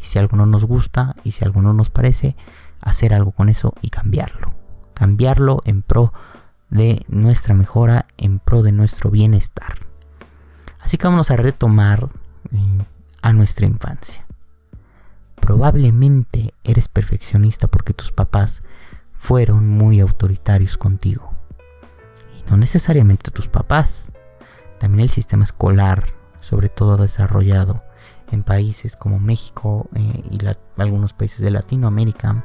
Y 0.00 0.04
si 0.04 0.18
algo 0.18 0.36
no 0.36 0.46
nos 0.46 0.64
gusta 0.64 1.14
y 1.22 1.32
si 1.32 1.44
algo 1.44 1.62
no 1.62 1.72
nos 1.72 1.90
parece, 1.90 2.36
hacer 2.80 3.14
algo 3.14 3.32
con 3.32 3.48
eso 3.48 3.74
y 3.82 3.90
cambiarlo. 3.90 4.54
Cambiarlo 4.94 5.60
en 5.64 5.82
pro 5.82 6.12
de 6.70 7.04
nuestra 7.08 7.54
mejora, 7.54 8.06
en 8.16 8.38
pro 8.38 8.62
de 8.62 8.72
nuestro 8.72 9.10
bienestar. 9.10 9.74
Así 10.80 10.96
que 10.96 11.06
vamos 11.06 11.30
a 11.30 11.36
retomar 11.36 12.08
eh, 12.52 12.84
a 13.22 13.32
nuestra 13.32 13.66
infancia. 13.66 14.26
Probablemente 15.50 16.54
eres 16.62 16.86
perfeccionista 16.86 17.66
porque 17.66 17.92
tus 17.92 18.12
papás 18.12 18.62
fueron 19.14 19.68
muy 19.68 19.98
autoritarios 19.98 20.78
contigo. 20.78 21.32
Y 22.38 22.48
no 22.48 22.56
necesariamente 22.56 23.32
tus 23.32 23.48
papás. 23.48 24.12
También 24.78 25.00
el 25.00 25.10
sistema 25.10 25.42
escolar, 25.42 26.04
sobre 26.38 26.68
todo 26.68 26.96
desarrollado 26.96 27.82
en 28.30 28.44
países 28.44 28.94
como 28.94 29.18
México 29.18 29.88
eh, 29.96 30.22
y 30.30 30.38
algunos 30.80 31.14
países 31.14 31.40
de 31.40 31.50
Latinoamérica, 31.50 32.44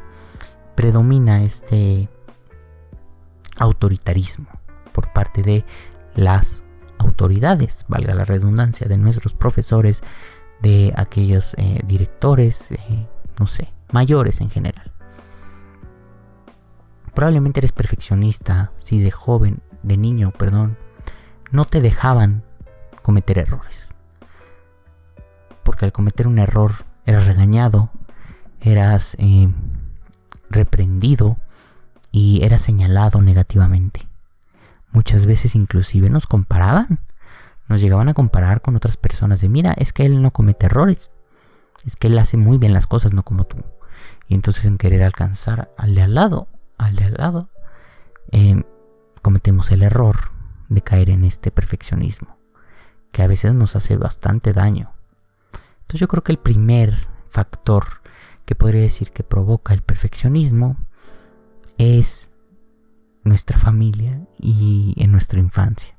predomina 0.74 1.44
este 1.44 2.10
autoritarismo 3.60 4.48
por 4.94 5.14
parte 5.14 5.44
de 5.44 5.64
las 6.16 6.64
autoridades, 6.98 7.86
valga 7.88 8.16
la 8.16 8.26
redundancia, 8.26 8.88
de 8.88 8.98
nuestros 8.98 9.36
profesores, 9.36 10.02
de 10.62 10.94
aquellos 10.96 11.54
eh, 11.58 11.82
directores, 11.86 12.72
eh, 12.72 13.08
no 13.40 13.48
sé, 13.48 13.74
mayores 13.92 14.42
en 14.42 14.50
general. 14.50 14.92
Probablemente 17.14 17.60
eres 17.62 17.72
perfeccionista 17.72 18.72
si 18.82 19.02
de 19.02 19.12
joven, 19.12 19.62
de 19.84 19.98
niño, 19.98 20.32
perdón, 20.32 20.78
no 21.52 21.66
te 21.66 21.82
dejaban 21.82 22.44
cometer 23.02 23.38
errores. 23.38 23.96
Porque 25.64 25.86
al 25.86 25.92
cometer 25.92 26.28
un 26.28 26.40
error 26.40 26.74
eras 27.06 27.28
regañado, 27.28 27.92
eras 28.60 29.16
eh, 29.20 29.50
reprendido 30.50 31.38
y 32.12 32.44
eras 32.44 32.62
señalado 32.62 33.22
negativamente. 33.22 34.08
Muchas 34.92 35.26
veces 35.26 35.56
inclusive 35.56 36.10
nos 36.10 36.28
comparaban 36.28 37.00
nos 37.68 37.82
llegaban 37.82 38.10
a 38.10 38.14
comparar 38.14 38.62
con 38.62 38.76
otras 38.76 38.98
personas 38.98 39.42
de, 39.42 39.50
mira, 39.50 39.74
es 39.74 39.94
que 39.94 40.06
él 40.06 40.22
no 40.22 40.32
comete 40.32 40.68
errores, 40.68 41.10
es 41.86 41.96
que 41.96 42.08
él 42.08 42.18
hace 42.18 42.38
muy 42.38 42.58
bien 42.58 42.74
las 42.74 42.88
cosas, 42.88 43.14
no 43.14 43.24
como 43.24 43.46
tú. 43.46 43.58
Y 44.28 44.36
entonces 44.36 44.66
en 44.66 44.78
querer 44.78 45.04
alcanzar 45.04 45.74
al 45.78 45.96
de 45.96 46.04
al 46.04 46.16
lado, 46.16 46.48
al 46.78 46.96
de 46.96 47.06
al 47.06 47.14
lado, 47.14 47.50
em, 48.32 48.64
cometemos 49.22 49.72
el 49.72 49.84
error 49.84 50.32
de 50.70 50.82
caer 50.82 51.10
en 51.10 51.24
este 51.24 51.52
perfeccionismo, 51.52 52.38
que 53.12 53.24
a 53.24 53.28
veces 53.28 53.54
nos 53.54 53.76
hace 53.76 53.98
bastante 53.98 54.54
daño. 54.54 54.92
Entonces 55.82 56.02
yo 56.02 56.08
creo 56.08 56.24
que 56.24 56.32
el 56.32 56.40
primer 56.40 56.96
factor 57.28 58.02
que 58.46 58.56
podría 58.56 58.82
decir 58.82 59.12
que 59.12 59.24
provoca 59.24 59.74
el 59.74 59.82
perfeccionismo 59.82 60.78
es 61.78 62.32
nuestra 63.24 63.58
familia 63.58 64.28
y 64.38 64.94
en 64.98 65.12
nuestra 65.12 65.40
infancia 65.40 65.95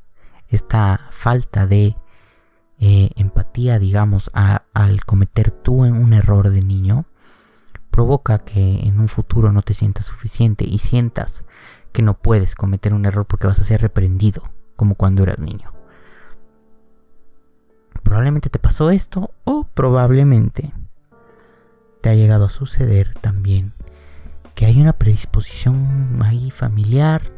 esta 0.49 1.09
falta 1.11 1.67
de 1.67 1.97
eh, 2.79 3.11
empatía, 3.17 3.79
digamos, 3.79 4.31
al 4.35 5.05
cometer 5.05 5.50
tú 5.50 5.85
un 5.85 6.12
error 6.12 6.50
de 6.50 6.61
niño, 6.61 7.07
provoca 7.91 8.41
que 8.41 8.81
en 8.81 9.00
un 9.00 9.09
futuro 9.09 9.53
no 9.53 9.62
te 9.62 9.75
sientas 9.75 10.07
suficiente 10.07 10.67
y 10.69 10.79
sientas 10.79 11.45
que 11.93 12.03
no 12.03 12.19
puedes 12.19 12.55
cometer 12.55 12.93
un 12.93 13.07
error 13.07 13.25
porque 13.26 13.47
vas 13.47 13.59
a 13.59 13.65
ser 13.65 13.81
reprendido, 13.81 14.50
como 14.76 14.97
cuando 14.97 15.23
eras 15.23 15.38
niño. 15.38 15.73
Probablemente 18.03 18.50
te 18.50 18.59
pasó 18.59 18.91
esto 18.91 19.33
o 19.45 19.65
probablemente 19.65 20.75
te 22.03 22.11
ha 22.11 22.15
llegado 22.15 22.45
a 22.45 22.50
suceder 22.50 23.15
también 23.21 23.73
que 24.55 24.67
hay 24.67 24.81
una 24.81 24.93
predisposición 24.93 26.19
ahí 26.23 26.50
familiar 26.50 27.33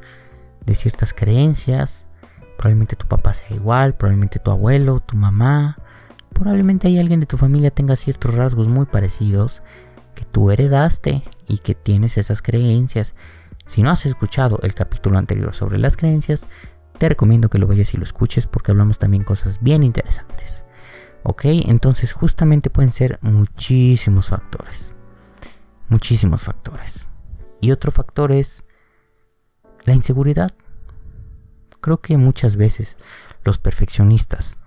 de 0.67 0.75
ciertas 0.75 1.15
creencias. 1.15 2.08
Probablemente 2.59 2.97
tu 2.97 3.07
papá 3.07 3.33
sea 3.33 3.57
igual, 3.57 3.95
probablemente 3.95 4.41
tu 4.41 4.51
abuelo, 4.51 5.01
tu 5.01 5.17
mamá, 5.17 5.79
probablemente 6.35 6.89
hay 6.89 6.99
alguien 6.99 7.21
de 7.21 7.27
tu 7.27 7.39
familia 7.39 7.71
tenga 7.71 7.97
ciertos 7.97 8.35
rasgos 8.35 8.69
muy 8.69 8.85
parecidos 8.85 9.63
que 10.15 10.25
tú 10.25 10.51
heredaste 10.51 11.23
y 11.47 11.59
que 11.59 11.77
tienes 11.77 12.19
esas 12.19 12.43
creencias. 12.43 13.15
Si 13.67 13.83
no 13.83 13.91
has 13.91 14.05
escuchado 14.07 14.59
el 14.63 14.75
capítulo 14.75 15.19
anterior 15.19 15.55
sobre 15.55 15.79
las 15.79 15.97
creencias, 15.97 16.49
te 16.99 17.09
recomiendo 17.09 17.49
que 17.49 17.59
lo 17.59 17.69
vayas 17.69 17.95
y 17.95 17.97
lo 17.97 18.03
escuches 18.03 18.49
porque 18.49 18.73
hablamos 18.73 18.99
también 18.99 19.23
cosas 19.23 19.63
bien 19.63 19.85
interesantes. 19.85 20.65
¿Ok? 21.23 21.45
Entonces 21.45 22.13
justamente 22.13 22.71
pueden 22.71 22.91
ser 22.91 23.21
muchísimos 23.23 24.29
factores. 24.29 24.95
Muchísimos 25.89 26.43
factores. 26.43 27.09
Y 27.61 27.71
otro 27.71 27.93
factor 27.93 28.33
es 28.33 28.65
la 29.85 29.95
inseguridad. 29.95 30.51
Creo 31.81 32.01
que 32.01 32.17
muchas 32.17 32.57
veces 32.57 32.99
los 33.45 33.59
perfeccionistas 33.59 34.59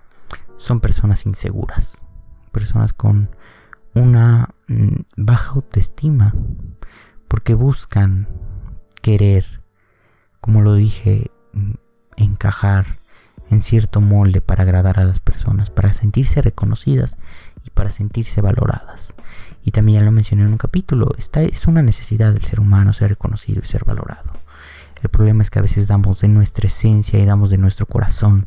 son 0.56 0.80
personas 0.80 1.26
inseguras. 1.26 2.02
Personas 2.52 2.92
con 2.92 3.30
una 3.94 4.54
mm, 4.68 5.02
baja 5.16 5.52
autoestima. 5.52 6.34
Porque 7.28 7.54
buscan 7.54 8.28
querer, 9.00 9.62
como 10.40 10.62
lo 10.62 10.74
dije, 10.74 11.30
mm, 11.52 11.72
encajar 12.16 12.98
en 13.50 13.62
cierto 13.62 14.00
molde 14.00 14.40
para 14.40 14.62
agradar 14.62 14.98
a 14.98 15.04
las 15.04 15.20
personas, 15.20 15.70
para 15.70 15.92
sentirse 15.92 16.40
reconocidas 16.40 17.16
y 17.64 17.70
para 17.70 17.90
sentirse 17.90 18.40
valoradas. 18.40 19.14
Y 19.62 19.72
también 19.72 20.00
ya 20.00 20.04
lo 20.04 20.12
mencioné 20.12 20.44
en 20.44 20.52
un 20.52 20.58
capítulo, 20.58 21.10
esta 21.18 21.42
es 21.42 21.66
una 21.66 21.82
necesidad 21.82 22.32
del 22.32 22.42
ser 22.42 22.60
humano 22.60 22.92
ser 22.92 23.10
reconocido 23.10 23.60
y 23.62 23.66
ser 23.66 23.84
valorado. 23.84 24.31
El 25.02 25.10
problema 25.10 25.42
es 25.42 25.50
que 25.50 25.58
a 25.58 25.62
veces 25.62 25.88
damos 25.88 26.20
de 26.20 26.28
nuestra 26.28 26.68
esencia 26.68 27.18
y 27.18 27.26
damos 27.26 27.50
de 27.50 27.58
nuestro 27.58 27.86
corazón 27.86 28.46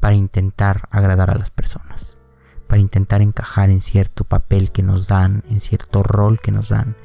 para 0.00 0.14
intentar 0.14 0.88
agradar 0.90 1.30
a 1.30 1.34
las 1.34 1.50
personas, 1.50 2.16
para 2.66 2.80
intentar 2.80 3.20
encajar 3.20 3.68
en 3.68 3.82
cierto 3.82 4.24
papel 4.24 4.72
que 4.72 4.82
nos 4.82 5.06
dan, 5.06 5.44
en 5.50 5.60
cierto 5.60 6.02
rol 6.02 6.40
que 6.40 6.50
nos 6.50 6.70
dan. 6.70 6.96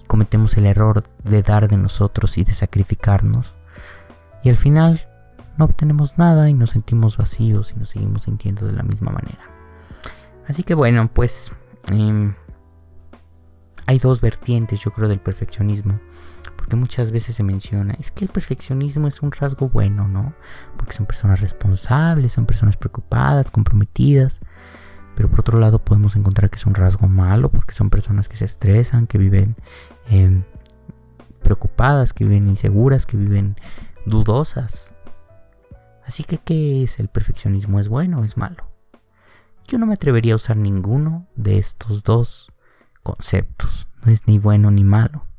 Y 0.00 0.04
cometemos 0.06 0.56
el 0.56 0.64
error 0.64 1.04
de 1.24 1.42
dar 1.42 1.68
de 1.68 1.76
nosotros 1.76 2.38
y 2.38 2.44
de 2.44 2.54
sacrificarnos. 2.54 3.54
Y 4.42 4.48
al 4.48 4.56
final 4.56 5.06
no 5.58 5.66
obtenemos 5.66 6.16
nada 6.16 6.48
y 6.48 6.54
nos 6.54 6.70
sentimos 6.70 7.18
vacíos 7.18 7.74
y 7.76 7.78
nos 7.78 7.90
seguimos 7.90 8.22
sintiendo 8.22 8.66
de 8.66 8.72
la 8.72 8.82
misma 8.82 9.12
manera. 9.12 9.44
Así 10.48 10.62
que 10.62 10.72
bueno, 10.72 11.10
pues 11.12 11.52
em, 11.88 12.32
hay 13.84 13.98
dos 13.98 14.22
vertientes 14.22 14.80
yo 14.80 14.90
creo 14.90 15.06
del 15.06 15.20
perfeccionismo. 15.20 16.00
Porque 16.60 16.76
muchas 16.76 17.10
veces 17.10 17.34
se 17.36 17.42
menciona, 17.42 17.94
es 17.98 18.10
que 18.10 18.22
el 18.22 18.30
perfeccionismo 18.30 19.08
es 19.08 19.22
un 19.22 19.32
rasgo 19.32 19.70
bueno, 19.70 20.08
¿no? 20.08 20.34
Porque 20.76 20.92
son 20.92 21.06
personas 21.06 21.40
responsables, 21.40 22.32
son 22.32 22.44
personas 22.44 22.76
preocupadas, 22.76 23.50
comprometidas. 23.50 24.40
Pero 25.16 25.30
por 25.30 25.40
otro 25.40 25.58
lado 25.58 25.82
podemos 25.82 26.16
encontrar 26.16 26.50
que 26.50 26.58
es 26.58 26.66
un 26.66 26.74
rasgo 26.74 27.08
malo 27.08 27.50
porque 27.50 27.72
son 27.72 27.88
personas 27.88 28.28
que 28.28 28.36
se 28.36 28.44
estresan, 28.44 29.06
que 29.06 29.16
viven 29.16 29.56
em, 30.10 30.44
preocupadas, 31.42 32.12
que 32.12 32.24
viven 32.24 32.46
inseguras, 32.46 33.06
que 33.06 33.16
viven 33.16 33.56
dudosas. 34.04 34.92
Así 36.04 36.24
que, 36.24 36.36
¿qué 36.36 36.82
es 36.82 37.00
el 37.00 37.08
perfeccionismo? 37.08 37.80
¿Es 37.80 37.88
bueno 37.88 38.20
o 38.20 38.24
es 38.24 38.36
malo? 38.36 38.68
Yo 39.66 39.78
no 39.78 39.86
me 39.86 39.94
atrevería 39.94 40.34
a 40.34 40.36
usar 40.36 40.58
ninguno 40.58 41.26
de 41.36 41.56
estos 41.56 42.02
dos 42.02 42.52
conceptos. 43.02 43.88
No 44.04 44.12
es 44.12 44.28
ni 44.28 44.36
bueno 44.36 44.70
ni 44.70 44.84
malo. 44.84 45.29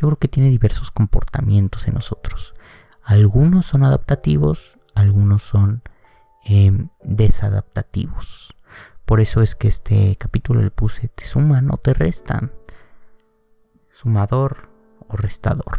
Yo 0.00 0.06
creo 0.08 0.18
que 0.18 0.28
tiene 0.28 0.48
diversos 0.48 0.90
comportamientos 0.90 1.86
en 1.86 1.92
nosotros. 1.92 2.54
Algunos 3.02 3.66
son 3.66 3.84
adaptativos, 3.84 4.78
algunos 4.94 5.42
son 5.42 5.82
em, 6.42 6.88
desadaptativos. 7.02 8.56
Por 9.04 9.20
eso 9.20 9.42
es 9.42 9.54
que 9.54 9.68
este 9.68 10.16
capítulo 10.16 10.62
le 10.62 10.70
puse 10.70 11.08
te 11.08 11.24
suman 11.24 11.70
o 11.70 11.76
te 11.76 11.92
restan. 11.92 12.50
Sumador 13.90 14.70
o 15.06 15.18
restador. 15.18 15.76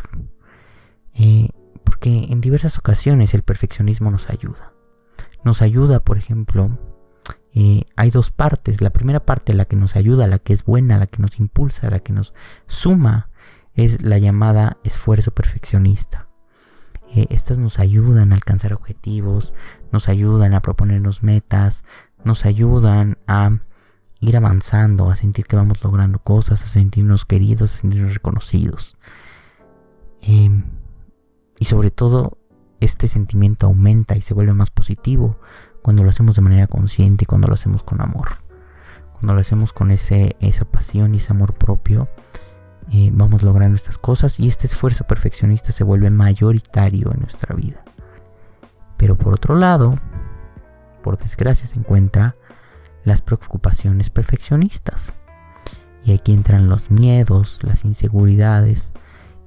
Eh, 1.16 1.50
porque 1.84 2.28
en 2.30 2.42
diversas 2.42 2.78
ocasiones 2.78 3.34
el 3.34 3.42
perfeccionismo 3.42 4.12
nos 4.12 4.30
ayuda. 4.30 4.72
Nos 5.44 5.64
ayuda, 5.64 6.00
por 6.00 6.20
ejemplo, 6.20 6.78
eh, 7.56 7.86
hay 7.96 8.12
dos 8.12 8.30
partes. 8.30 8.82
La 8.82 8.92
primera 8.92 9.26
parte, 9.26 9.56
la 9.56 9.66
que 9.66 9.78
nos 9.78 9.96
ayuda, 9.96 10.28
la 10.28 10.38
que 10.38 10.54
es 10.54 10.64
buena, 10.64 11.00
la 11.00 11.08
que 11.08 11.24
nos 11.24 11.40
impulsa, 11.40 11.90
la 11.90 12.02
que 12.02 12.14
nos 12.14 12.36
suma, 12.68 13.31
es 13.76 14.02
la 14.02 14.18
llamada 14.18 14.78
esfuerzo 14.84 15.32
perfeccionista. 15.32 16.28
Eh, 17.14 17.28
estas 17.30 17.60
nos 17.60 17.80
ayudan 17.80 18.32
a 18.32 18.36
alcanzar 18.36 18.74
objetivos, 18.74 19.54
nos 19.92 20.08
ayudan 20.08 20.54
a 20.54 20.62
proponernos 20.62 21.24
metas, 21.24 21.84
nos 22.24 22.46
ayudan 22.46 23.18
a 23.28 23.60
ir 24.22 24.38
avanzando, 24.38 25.10
a 25.10 25.16
sentir 25.16 25.46
que 25.46 25.56
vamos 25.56 25.84
logrando 25.84 26.20
cosas, 26.20 26.64
a 26.64 26.68
sentirnos 26.68 27.26
queridos, 27.26 27.74
a 27.74 27.78
sentirnos 27.80 28.14
reconocidos. 28.14 28.98
Eh, 30.22 30.64
y 31.60 31.66
sobre 31.66 31.92
todo, 31.92 32.38
este 32.80 33.08
sentimiento 33.08 33.68
aumenta 33.68 34.16
y 34.16 34.22
se 34.22 34.34
vuelve 34.34 34.54
más 34.54 34.72
positivo 34.72 35.38
cuando 35.82 36.04
lo 36.04 36.10
hacemos 36.10 36.36
de 36.36 36.42
manera 36.42 36.68
consciente 36.68 37.24
y 37.24 37.26
cuando 37.26 37.48
lo 37.48 37.56
hacemos 37.56 37.84
con 37.84 38.02
amor. 38.02 38.28
Cuando 39.14 39.34
lo 39.34 39.42
hacemos 39.42 39.74
con 39.74 39.92
ese, 39.92 40.36
esa 40.40 40.66
pasión 40.66 41.14
y 41.14 41.18
ese 41.18 41.34
amor 41.34 41.54
propio, 41.54 42.08
vamos 43.12 43.44
logrando 43.44 43.76
estas 43.76 43.98
cosas 43.98 44.40
y 44.40 44.48
este 44.48 44.68
esfuerzo 44.68 45.06
perfeccionista 45.06 45.72
se 45.72 45.84
vuelve 45.84 46.10
mayoritario 46.10 47.12
en 47.14 47.22
nuestra 47.22 47.56
vida. 47.56 47.84
Pero 48.98 49.18
por 49.18 49.34
otro 49.34 49.56
lado, 49.56 50.00
por 51.02 51.18
desgracia 51.18 51.68
se 51.68 51.80
encuentra 51.80 52.36
las 53.04 53.22
preocupaciones 53.22 54.10
perfeccionistas. 54.10 55.14
Y 56.04 56.14
aquí 56.14 56.34
entran 56.34 56.70
los 56.70 56.92
miedos, 56.92 57.60
las 57.62 57.86
inseguridades 57.86 58.92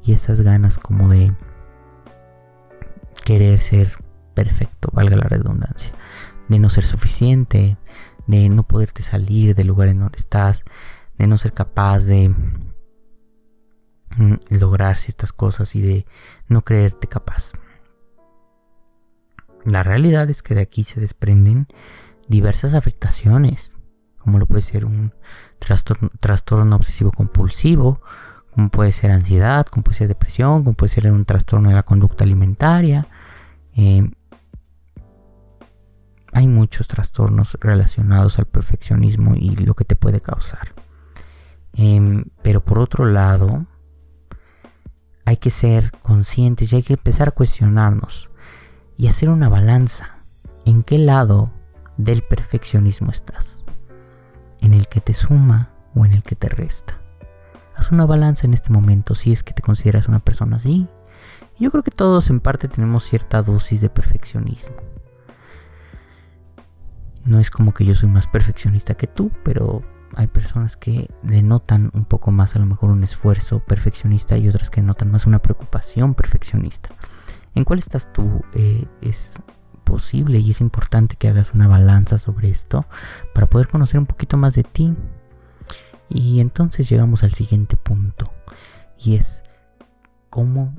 y 0.03 0.13
esas 0.13 0.41
ganas 0.41 0.79
como 0.79 1.09
de 1.09 1.35
querer 3.25 3.61
ser 3.61 3.93
perfecto, 4.35 4.89
valga 4.93 5.17
la 5.17 5.29
redundancia, 5.29 5.93
de 6.49 6.59
no 6.59 6.69
ser 6.69 6.85
suficiente, 6.85 7.77
de 8.27 8.49
no 8.49 8.63
poderte 8.65 9.03
salir 9.03 9.55
del 9.55 9.67
lugar 9.67 9.89
en 9.89 10.01
donde 10.01 10.19
estás, 10.19 10.65
de 11.19 11.27
no 11.27 11.37
ser 11.37 11.53
capaz 11.53 12.01
de 12.01 12.35
lograr 14.51 14.97
ciertas 14.97 15.33
cosas 15.33 15.75
y 15.75 15.83
de 15.83 16.07
no 16.49 16.63
creerte 16.63 17.07
capaz. 17.07 17.53
La 19.65 19.83
realidad 19.83 20.29
es 20.29 20.43
que 20.43 20.55
de 20.55 20.61
aquí 20.61 20.85
se 20.85 21.01
desprenden 21.01 21.67
diversas 22.29 22.75
afectaciones, 22.75 23.77
como 24.19 24.39
lo 24.39 24.47
puede 24.47 24.63
ser 24.63 24.85
un 24.85 25.15
trastorno, 25.59 26.77
obsesivo 26.77 27.11
compulsivo, 27.11 28.01
como 28.51 28.71
puede 28.71 28.93
ser 28.93 29.11
ansiedad, 29.11 29.67
como 29.67 29.83
puede 29.83 29.99
ser 29.99 30.09
depresión, 30.09 30.65
como 30.65 30.75
puede 30.75 30.93
ser 30.93 31.11
un 31.11 31.25
trastorno 31.25 31.71
de 31.71 31.75
la 31.75 31.83
conducta 31.83 32.25
alimentaria, 32.25 33.09
eh, 33.75 34.09
hay 36.33 36.49
muchos 36.49 36.89
trastornos 36.89 37.57
relacionados 37.61 38.39
al 38.39 38.47
perfeccionismo 38.47 39.35
y 39.37 39.55
lo 39.57 39.75
que 39.75 39.85
te 39.85 39.95
puede 39.95 40.21
causar. 40.21 40.75
Em, 41.73 42.25
pero 42.43 42.65
por 42.65 42.81
otro 42.81 43.05
lado, 43.05 43.67
hay 45.25 45.37
que 45.37 45.51
ser 45.51 45.91
conscientes 46.03 46.73
y 46.73 46.77
hay 46.77 46.83
que 46.83 46.95
empezar 46.95 47.29
a 47.29 47.33
cuestionarnos 47.33 48.31
y 48.97 49.09
hacer 49.09 49.31
una 49.31 49.49
balanza. 49.49 50.19
¿En 50.65 50.83
qué 50.83 50.99
lado 50.99 51.53
del 51.97 52.23
perfeccionismo 52.23 53.11
estás? 53.11 53.65
¿En 54.61 54.75
el 54.75 54.89
que 54.89 55.01
te 55.01 55.15
suma 55.15 55.71
o 55.95 56.05
en 56.05 56.13
el 56.13 56.23
que 56.23 56.37
te 56.37 56.49
resta? 56.49 57.01
Haz 57.77 57.91
una 57.91 58.07
balanza 58.07 58.47
en 58.47 58.55
este 58.55 58.71
momento 58.71 59.15
si 59.15 59.33
es 59.33 59.43
que 59.43 59.53
te 59.53 59.63
consideras 59.63 60.09
una 60.09 60.21
persona 60.21 60.57
así 60.57 60.89
yo 61.59 61.71
creo 61.71 61.85
que 61.85 61.91
todos 61.91 62.31
en 62.31 62.41
parte 62.41 62.69
tenemos 62.69 63.05
cierta 63.05 63.43
dosis 63.43 63.81
de 63.81 63.89
perfeccionismo. 63.89 64.77
No 67.25 67.39
es 67.39 67.51
como 67.51 67.73
que 67.73 67.85
yo 67.85 67.95
soy 67.95 68.09
más 68.09 68.27
perfeccionista 68.27 68.95
que 68.95 69.07
tú, 69.07 69.31
pero 69.45 69.83
hay 70.17 70.27
personas 70.27 70.77
que 70.77 71.11
denotan 71.23 71.91
un 71.95 72.05
poco 72.05 72.31
más 72.31 72.57
a 72.57 72.59
lo 72.59 72.67
mejor 72.67 72.91
un 72.91 73.05
esfuerzo 73.05 73.61
perfeccionista 73.61 74.37
y 74.37 74.49
otras 74.49 74.71
que 74.71 74.81
denotan 74.81 75.11
más 75.11 75.27
una 75.27 75.41
preocupación 75.41 76.15
perfeccionista. 76.15 76.91
¿En 77.55 77.65
cuál 77.65 77.79
estás 77.79 78.13
tú? 78.13 78.43
Eh, 78.55 78.87
es 79.01 79.41
posible 79.85 80.39
y 80.39 80.51
es 80.51 80.61
importante 80.61 81.17
que 81.17 81.29
hagas 81.29 81.55
una 81.55 81.69
balanza 81.69 82.19
sobre 82.19 82.51
esto 82.51 82.85
para 83.35 83.49
poder 83.49 83.69
conocer 83.69 84.01
un 84.01 84.07
poquito 84.07 84.37
más 84.37 84.55
de 84.55 84.65
ti. 84.65 84.95
Y 86.09 86.41
entonces 86.41 86.89
llegamos 86.89 87.23
al 87.23 87.33
siguiente 87.33 87.77
punto 87.77 88.33
y 88.99 89.17
es 89.17 89.43
cómo 90.31 90.75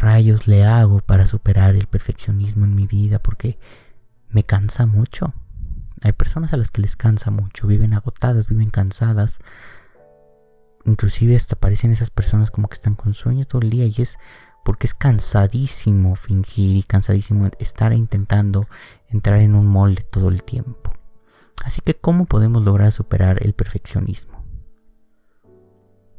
rayos 0.00 0.48
le 0.48 0.64
hago 0.64 1.00
para 1.00 1.26
superar 1.26 1.76
el 1.76 1.86
perfeccionismo 1.86 2.64
en 2.64 2.74
mi 2.74 2.86
vida? 2.86 3.18
Porque 3.20 3.58
me 4.28 4.44
cansa 4.44 4.86
mucho. 4.86 5.34
Hay 6.02 6.12
personas 6.12 6.52
a 6.52 6.56
las 6.56 6.70
que 6.70 6.82
les 6.82 6.96
cansa 6.96 7.30
mucho, 7.30 7.66
viven 7.66 7.94
agotadas, 7.94 8.48
viven 8.48 8.70
cansadas. 8.70 9.38
Inclusive 10.84 11.36
hasta 11.36 11.56
parecen 11.56 11.92
esas 11.92 12.10
personas 12.10 12.50
como 12.50 12.68
que 12.68 12.74
están 12.74 12.94
con 12.94 13.12
sueño 13.12 13.46
todo 13.46 13.60
el 13.62 13.70
día 13.70 13.86
y 13.86 13.94
es 13.98 14.18
porque 14.64 14.86
es 14.86 14.94
cansadísimo 14.94 16.16
fingir 16.16 16.76
y 16.76 16.82
cansadísimo 16.82 17.50
estar 17.58 17.92
intentando 17.92 18.66
entrar 19.08 19.40
en 19.40 19.54
un 19.54 19.66
molde 19.66 20.02
todo 20.02 20.28
el 20.28 20.42
tiempo. 20.42 20.92
Así 21.64 21.80
que, 21.82 21.94
¿cómo 21.94 22.24
podemos 22.24 22.62
lograr 22.64 22.92
superar 22.92 23.44
el 23.44 23.52
perfeccionismo? 23.52 24.44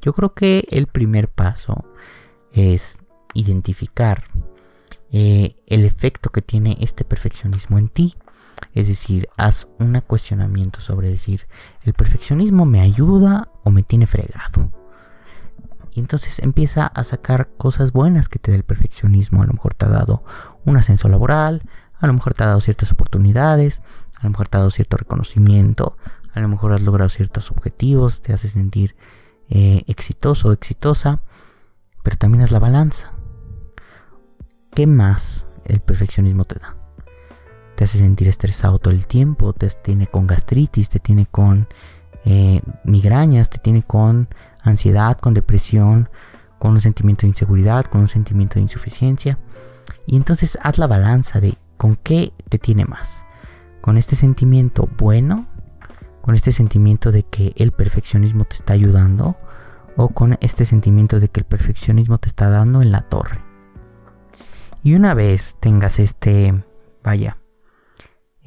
Yo 0.02 0.13
creo 0.13 0.34
que 0.34 0.67
el 0.70 0.88
primer 0.88 1.30
paso 1.30 1.86
es 2.52 3.00
identificar 3.34 4.24
eh, 5.12 5.56
el 5.67 5.86
efecto 5.86 6.30
que 6.30 6.41
tiene 6.41 6.78
este 6.80 7.06
perfeccionismo 7.06 7.78
en 7.78 7.89
ti. 7.89 8.15
Es 8.73 8.88
decir, 8.88 9.27
haz 9.38 9.67
un 9.80 9.99
cuestionamiento 10.01 10.80
sobre 10.82 11.10
decir, 11.10 11.47
¿el 11.84 11.93
perfeccionismo 11.93 12.65
me 12.65 12.82
ayuda 12.82 13.49
o 13.63 13.71
me 13.71 13.84
tiene 13.84 14.08
fregado? 14.08 14.71
Y 15.93 15.99
entonces 15.99 16.39
empieza 16.39 16.88
a 16.88 17.04
sacar 17.04 17.49
cosas 17.58 17.91
buenas 17.91 18.30
que 18.30 18.39
te 18.39 18.51
da 18.51 18.58
el 18.58 18.63
perfeccionismo. 18.63 19.43
A 19.43 19.45
lo 19.45 19.54
mejor 19.54 19.73
te 19.73 19.86
ha 19.86 19.89
dado 19.89 20.23
un 20.63 20.77
ascenso 20.77 21.10
laboral, 21.10 21.63
a 21.99 22.08
lo 22.08 22.13
mejor 22.13 22.34
te 22.34 22.43
ha 22.43 22.47
dado 22.47 22.62
ciertas 22.62 22.91
oportunidades, 22.91 23.82
a 24.19 24.23
lo 24.23 24.30
mejor 24.30 24.47
te 24.47 24.58
ha 24.58 24.62
dado 24.62 24.71
cierto 24.71 24.97
reconocimiento, 24.97 25.97
a 26.34 26.39
lo 26.39 26.47
mejor 26.47 26.73
has 26.73 26.82
logrado 26.82 27.10
ciertos 27.10 27.51
objetivos, 27.51 28.21
te 28.21 28.34
hace 28.34 28.47
sentir 28.47 28.95
eh, 29.49 29.84
exitoso 29.88 30.47
o 30.47 30.51
exitosa, 30.54 31.23
pero 32.04 32.15
también 32.15 32.41
es 32.41 32.51
la 32.51 32.60
balanza. 32.60 33.12
¿Qué 34.73 34.88
más 34.88 35.47
el 35.65 35.82
perfeccionismo 35.82 36.45
te 36.45 36.56
da? 36.56 36.81
Te 37.82 37.86
hace 37.86 37.98
sentir 37.98 38.28
estresado 38.28 38.78
todo 38.78 38.94
el 38.94 39.08
tiempo, 39.08 39.54
te 39.54 39.67
tiene 39.67 40.06
con 40.06 40.28
gastritis, 40.28 40.88
te 40.88 41.00
tiene 41.00 41.26
con 41.26 41.67
eh, 42.26 42.62
migrañas, 42.84 43.50
te 43.50 43.58
tiene 43.58 43.82
con 43.82 44.30
ansiedad, 44.62 45.17
con 45.17 45.34
depresión, 45.34 46.08
con 46.60 46.74
un 46.74 46.82
sentimiento 46.82 47.22
de 47.22 47.30
inseguridad, 47.30 47.86
con 47.86 48.02
un 48.02 48.08
sentimiento 48.08 48.54
de 48.54 48.62
insuficiencia. 48.62 49.39
Y 50.06 50.15
entonces 50.15 50.60
haz 50.62 50.78
la 50.78 50.86
balanza 50.86 51.39
de 51.39 51.58
con 51.78 51.96
qué 51.96 52.34
te 52.50 52.60
tiene 52.60 52.86
más. 52.86 53.26
Con 53.82 53.98
este 53.98 54.15
sentimiento 54.15 54.88
bueno, 55.00 55.48
con 56.22 56.36
este 56.36 56.52
sentimiento 56.52 57.12
de 57.12 57.24
que 57.24 57.52
el 57.56 57.72
perfeccionismo 57.72 58.46
te 58.46 58.58
está 58.58 58.74
ayudando, 58.74 59.38
o 59.98 60.10
con 60.10 60.38
este 60.41 60.65
sentimiento 60.65 61.20
de 61.20 61.30
que 61.30 61.39
el 61.39 61.48
perfeccionismo 61.48 62.20
te 62.20 62.28
está 62.28 62.48
dando 62.48 62.84
en 62.84 62.91
la 62.91 63.10
torre. 63.10 63.39
Y 64.84 64.94
una 64.94 65.15
vez 65.15 65.58
tengas 65.60 65.98
este, 65.98 66.63
vaya, 67.04 67.40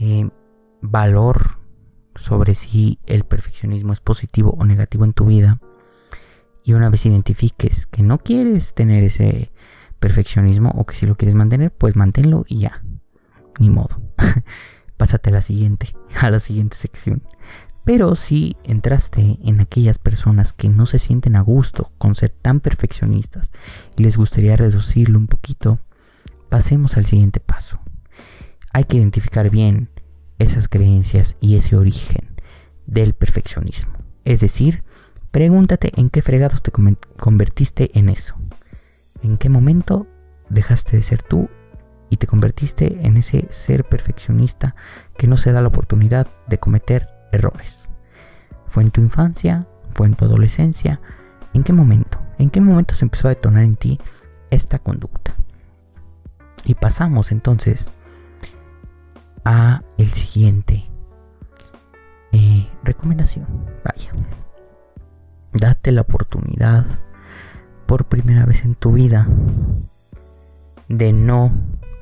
eh, 0.05 0.31
valor 0.83 1.59
sobre 2.15 2.55
si 2.55 2.99
el 3.07 3.25
perfeccionismo 3.25 3.93
es 3.93 4.01
positivo 4.01 4.55
o 4.59 4.65
negativo 4.65 5.05
en 5.05 5.13
tu 5.13 5.25
vida, 5.25 5.61
y 6.63 6.73
una 6.73 6.89
vez 6.89 7.05
identifiques 7.07 7.87
que 7.87 8.03
no 8.03 8.19
quieres 8.19 8.75
tener 8.75 9.05
ese 9.05 9.53
perfeccionismo 10.01 10.71
o 10.71 10.87
que 10.87 10.95
si 10.95 11.07
lo 11.07 11.17
quieres 11.17 11.35
mantener, 11.35 11.71
pues 11.71 11.95
manténlo 11.95 12.45
y 12.49 12.61
ya. 12.61 12.83
Ni 13.59 13.71
modo. 13.71 14.01
Pásate 14.97 15.31
a 15.31 15.33
la 15.35 15.43
siguiente, 15.43 15.95
a 16.21 16.31
la 16.31 16.41
siguiente 16.41 16.77
sección. 16.77 17.23
Pero 17.85 18.17
si 18.17 18.57
entraste 18.65 19.39
en 19.43 19.61
aquellas 19.61 19.99
personas 19.99 20.55
que 20.55 20.71
no 20.71 20.87
se 20.87 20.99
sienten 20.99 21.37
a 21.37 21.43
gusto 21.43 21.91
con 21.99 22.15
ser 22.15 22.31
tan 22.31 22.61
perfeccionistas 22.61 23.53
y 23.97 24.03
les 24.03 24.17
gustaría 24.17 24.57
reducirlo 24.57 25.19
un 25.19 25.27
poquito, 25.27 25.79
pasemos 26.49 26.97
al 26.97 27.05
siguiente 27.05 27.41
paso. 27.41 27.79
Hay 28.73 28.85
que 28.85 28.97
identificar 28.97 29.51
bien 29.51 29.91
esas 30.39 30.69
creencias 30.69 31.37
y 31.41 31.57
ese 31.57 31.77
origen 31.77 32.35
del 32.87 33.15
perfeccionismo. 33.15 33.95
Es 34.25 34.41
decir, 34.41 34.83
Pregúntate 35.35 35.91
en 35.97 36.11
qué 36.11 36.23
fregados 36.23 36.63
te 36.63 36.71
convertiste 36.71 37.91
en 37.99 38.09
eso. 38.09 38.37
¿En 39.21 39.37
qué 39.37 39.49
momento 39.49 40.07
dejaste 40.49 40.97
de 40.97 41.03
ser 41.03 41.25
tú 41.25 41.51
y 42.09 42.19
te 42.19 42.29
convertiste 42.29 43.05
en 43.05 43.17
ese 43.17 43.49
ser 43.51 43.83
perfeccionista 43.83 44.77
que 45.19 45.27
no 45.27 45.37
se 45.37 45.51
da 45.51 45.61
la 45.61 45.67
oportunidad 45.67 46.29
de 46.47 46.59
cometer 46.59 47.09
errores? 47.33 47.91
¿Fue 48.69 48.85
en 48.85 48.93
tu 48.93 49.01
infancia? 49.01 49.67
¿Fue 49.91 50.07
en 50.07 50.15
tu 50.15 50.25
adolescencia? 50.25 51.01
¿En 51.53 51.65
qué 51.65 51.73
momento? 51.73 52.21
¿En 52.39 52.49
qué 52.49 52.61
momento 52.61 52.95
se 52.95 53.05
empezó 53.05 53.27
a 53.27 53.35
detonar 53.35 53.65
en 53.65 53.75
ti 53.75 53.99
esta 54.51 54.79
conducta? 54.79 55.35
Y 56.65 56.77
pasamos 56.77 57.33
entonces 57.33 57.91
a 59.45 59.83
el 59.99 60.11
siguiente 60.11 60.87
eh, 62.33 62.69
recomendación. 62.83 63.47
Vaya. 63.85 64.13
Date 65.53 65.93
la 65.93 66.01
oportunidad 66.01 66.85
por 67.87 68.07
primera 68.07 68.45
vez 68.47 68.65
en 68.65 68.75
tu 68.75 68.93
vida 68.93 69.29
de 70.89 71.13
no 71.13 71.53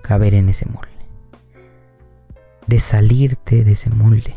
caber 0.02 0.34
en 0.34 0.48
ese 0.48 0.66
molde. 0.66 0.88
De 2.66 2.80
salirte 2.80 3.64
de 3.64 3.72
ese 3.72 3.90
molde. 3.90 4.36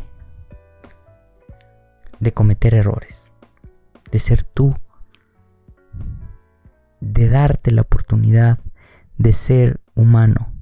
De 2.20 2.32
cometer 2.32 2.74
errores. 2.74 3.30
De 4.10 4.18
ser 4.18 4.44
tú. 4.44 4.76
De 7.00 7.28
darte 7.28 7.70
la 7.70 7.82
oportunidad 7.82 8.58
de 9.16 9.32
ser 9.32 9.80
humano. 9.94 10.55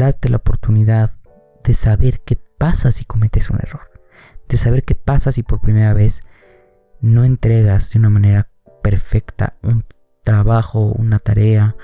Darte 0.00 0.30
la 0.30 0.38
oportunidad 0.38 1.12
de 1.62 1.74
saber 1.74 2.22
qué 2.22 2.34
pasa 2.34 2.90
si 2.90 3.04
cometes 3.04 3.50
un 3.50 3.58
error. 3.58 3.90
De 4.48 4.56
saber 4.56 4.82
qué 4.82 4.94
pasa 4.94 5.30
si 5.30 5.42
por 5.42 5.60
primera 5.60 5.92
vez 5.92 6.22
no 7.02 7.22
entregas 7.22 7.90
de 7.90 7.98
una 7.98 8.08
manera 8.08 8.48
perfecta 8.82 9.58
un 9.62 9.84
trabajo, 10.24 10.86
una 10.86 11.18
tarea, 11.18 11.76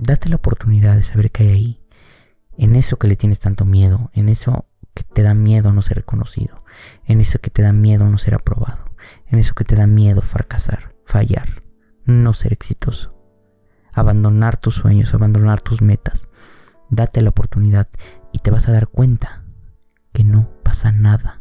date 0.00 0.28
la 0.28 0.34
oportunidad 0.34 0.96
de 0.96 1.04
saber 1.04 1.30
qué 1.30 1.44
hay 1.44 1.50
ahí, 1.50 1.86
en 2.56 2.74
eso 2.74 2.96
que 2.96 3.06
le 3.06 3.14
tienes 3.14 3.38
tanto 3.38 3.64
miedo, 3.64 4.10
en 4.14 4.28
eso 4.28 4.66
que 4.94 5.04
te 5.04 5.22
da 5.22 5.34
miedo 5.34 5.72
no 5.72 5.82
ser 5.82 5.98
reconocido, 5.98 6.64
en 7.04 7.20
eso 7.20 7.38
que 7.38 7.50
te 7.50 7.62
da 7.62 7.72
miedo 7.72 8.08
no 8.08 8.18
ser 8.18 8.34
aprobado, 8.34 8.84
en 9.28 9.38
eso 9.38 9.54
que 9.54 9.62
te 9.62 9.76
da 9.76 9.86
miedo 9.86 10.22
fracasar, 10.22 10.96
fallar, 11.04 11.62
no 12.04 12.34
ser 12.34 12.52
exitoso, 12.52 13.17
abandonar 14.00 14.56
tus 14.56 14.74
sueños, 14.74 15.14
abandonar 15.14 15.60
tus 15.60 15.82
metas. 15.82 16.26
Date 16.90 17.22
la 17.22 17.30
oportunidad 17.30 17.88
y 18.32 18.38
te 18.38 18.50
vas 18.50 18.68
a 18.68 18.72
dar 18.72 18.88
cuenta 18.88 19.42
que 20.12 20.24
no 20.24 20.48
pasa 20.62 20.92
nada 20.92 21.40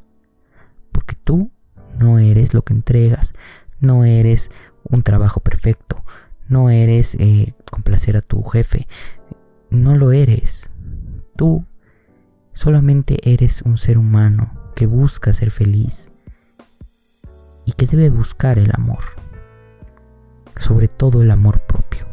porque 0.98 1.16
tú 1.16 1.52
no 2.00 2.18
eres 2.18 2.56
lo 2.56 2.64
que 2.64 2.74
entregas, 2.74 3.34
no 3.80 4.04
eres 4.04 4.50
un 4.84 5.04
trabajo 5.04 5.42
perfecto, 5.42 6.04
no 6.48 6.72
eres 6.72 7.16
eh, 7.20 7.54
complacer 7.72 8.18
a 8.18 8.22
tu 8.22 8.42
jefe, 8.42 8.88
no 9.70 9.96
lo 9.96 10.12
eres. 10.12 10.72
Tú 11.36 11.66
solamente 12.54 13.20
eres 13.32 13.62
un 13.62 13.78
ser 13.78 14.00
humano 14.00 14.72
que 14.76 14.88
busca 14.88 15.34
ser 15.34 15.52
feliz 15.52 16.10
y 17.66 17.74
que 17.74 17.86
debe 17.86 18.10
buscar 18.10 18.58
el 18.58 18.72
amor, 18.74 19.04
sobre 20.56 20.88
todo 20.88 21.22
el 21.22 21.30
amor 21.30 21.62
propio, 21.68 22.07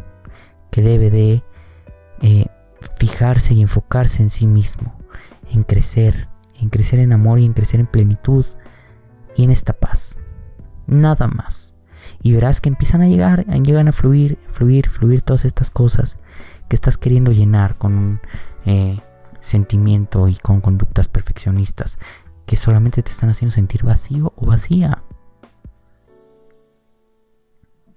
que 0.74 0.82
debe 0.82 1.08
de 1.08 1.44
eh, 2.20 2.46
fijarse 2.96 3.54
y 3.54 3.62
enfocarse 3.62 4.24
en 4.24 4.30
sí 4.30 4.44
mismo, 4.44 4.98
en 5.52 5.62
crecer, 5.62 6.26
en 6.60 6.68
crecer 6.68 6.98
en 6.98 7.12
amor 7.12 7.38
y 7.38 7.44
en 7.44 7.52
crecer 7.52 7.78
en 7.78 7.86
plenitud, 7.86 8.44
y 9.36 9.44
en 9.44 9.52
esta 9.52 9.72
paz. 9.72 10.18
Nada 10.88 11.28
más. 11.28 11.74
Y 12.24 12.32
verás 12.32 12.60
que 12.60 12.70
empiezan 12.70 13.02
a 13.02 13.06
llegar, 13.06 13.46
llegan 13.62 13.86
a 13.86 13.92
fluir, 13.92 14.36
fluir, 14.48 14.88
fluir 14.88 15.22
todas 15.22 15.44
estas 15.44 15.70
cosas 15.70 16.18
que 16.68 16.74
estás 16.74 16.98
queriendo 16.98 17.30
llenar 17.30 17.78
con 17.78 17.94
un 17.96 18.20
eh, 18.66 18.98
sentimiento 19.38 20.26
y 20.26 20.34
con 20.34 20.60
conductas 20.60 21.06
perfeccionistas 21.06 21.98
que 22.46 22.56
solamente 22.56 23.00
te 23.04 23.12
están 23.12 23.30
haciendo 23.30 23.54
sentir 23.54 23.84
vacío 23.84 24.32
o 24.34 24.46
vacía. 24.46 25.04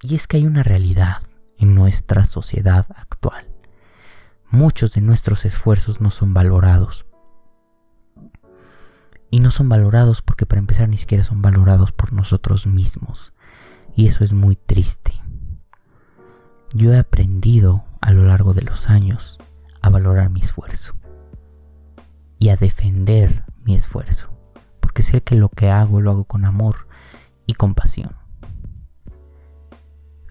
Y 0.03 0.13
es 0.13 0.27
que 0.27 0.37
hay 0.37 0.45
una 0.45 0.61
realidad 0.61 1.23
en 1.57 1.75
nuestra 1.75 2.25
sociedad 2.25 2.85
actual. 2.95 3.47
Muchos 4.49 4.93
de 4.93 5.01
nuestros 5.01 5.45
esfuerzos 5.45 6.01
no 6.01 6.09
son 6.09 6.33
valorados 6.33 7.05
y 9.29 9.39
no 9.39 9.51
son 9.51 9.69
valorados 9.69 10.21
porque 10.21 10.45
para 10.45 10.59
empezar 10.59 10.87
ni 10.87 10.97
siquiera 10.97 11.23
son 11.23 11.41
valorados 11.41 11.91
por 11.91 12.13
nosotros 12.13 12.67
mismos. 12.67 13.33
Y 13.95 14.07
eso 14.07 14.23
es 14.23 14.33
muy 14.33 14.55
triste. 14.55 15.13
Yo 16.73 16.93
he 16.93 16.97
aprendido 16.97 17.85
a 18.01 18.11
lo 18.13 18.23
largo 18.23 18.53
de 18.53 18.61
los 18.61 18.89
años 18.89 19.37
a 19.81 19.89
valorar 19.89 20.29
mi 20.29 20.41
esfuerzo 20.41 20.95
y 22.39 22.49
a 22.49 22.55
defender 22.55 23.43
mi 23.63 23.75
esfuerzo, 23.75 24.29
porque 24.79 25.01
sé 25.03 25.23
que 25.23 25.35
lo 25.35 25.49
que 25.49 25.69
hago 25.71 26.01
lo 26.01 26.11
hago 26.11 26.23
con 26.25 26.45
amor 26.45 26.87
y 27.45 27.53
compasión. 27.53 28.15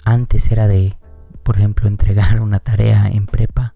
antes 0.04 0.52
era 0.52 0.68
de, 0.68 0.96
por 1.46 1.58
ejemplo, 1.58 1.86
entregar 1.86 2.40
una 2.42 2.58
tarea 2.58 3.06
en 3.06 3.26
prepa 3.26 3.74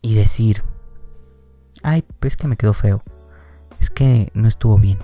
y 0.00 0.14
decir, 0.14 0.64
ay, 1.82 2.02
pues 2.18 2.32
es 2.32 2.36
que 2.38 2.48
me 2.48 2.56
quedó 2.56 2.72
feo, 2.72 3.02
es 3.78 3.90
que 3.90 4.30
no 4.32 4.48
estuvo 4.48 4.78
bien, 4.78 4.98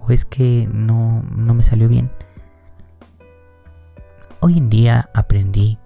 o 0.00 0.12
es 0.12 0.24
que 0.24 0.68
no, 0.72 1.24
no 1.34 1.54
me 1.54 1.64
salió 1.64 1.88
bien. 1.88 2.12
Hoy 4.40 4.58
en 4.58 4.70
día 4.70 5.10
aprendí 5.12 5.80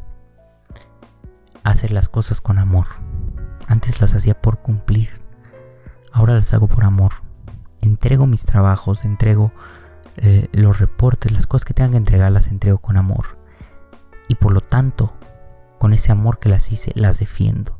a 1.65 1.71
hacer 1.71 1.93
las 1.93 2.11
cosas 2.11 2.43
con 2.43 2.59
amor. 2.59 2.87
Antes 3.69 4.03
las 4.03 4.15
hacía 4.15 4.39
por 4.39 4.61
cumplir, 4.61 5.09
ahora 6.13 6.35
las 6.35 6.53
hago 6.53 6.69
por 6.69 6.85
amor. 6.85 7.13
Entrego 7.81 8.27
mis 8.27 8.45
trabajos, 8.45 9.07
entrego 9.07 9.51
eh, 10.19 10.51
los 10.53 10.79
reportes, 10.79 11.33
las 11.33 11.47
cosas 11.47 11.65
que 11.65 11.73
tengan 11.73 11.93
que 11.93 11.97
entregar, 11.97 12.31
las 12.33 12.49
entrego 12.49 12.77
con 12.77 12.99
amor. 12.99 13.42
Y 14.33 14.35
por 14.35 14.55
lo 14.55 14.63
tanto, 14.63 15.13
con 15.79 15.93
ese 15.93 16.11
amor 16.11 16.39
que 16.39 16.49
las 16.49 16.73
hice, 16.73 16.91
las 16.95 17.19
defiendo 17.19 17.77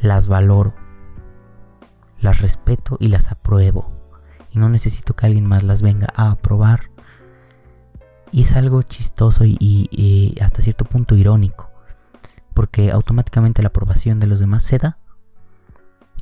las 0.00 0.26
valoro, 0.26 0.74
las 2.18 2.40
respeto 2.40 2.96
y 2.98 3.08
las 3.08 3.30
apruebo. 3.30 3.92
Y 4.50 4.58
no 4.58 4.70
necesito 4.70 5.14
que 5.14 5.26
alguien 5.26 5.44
más 5.44 5.64
las 5.64 5.82
venga 5.82 6.06
a 6.16 6.30
aprobar. 6.30 6.90
Y 8.32 8.44
es 8.44 8.56
algo 8.56 8.80
chistoso 8.84 9.44
y, 9.44 10.34
hasta 10.40 10.62
cierto 10.62 10.86
punto 10.86 11.14
irónico, 11.14 11.70
porque 12.54 12.90
automáticamente 12.90 13.60
la 13.60 13.68
aprobación 13.68 14.18
de 14.18 14.28
los 14.28 14.40
demás 14.40 14.62
se 14.62 14.78
da. 14.78 14.98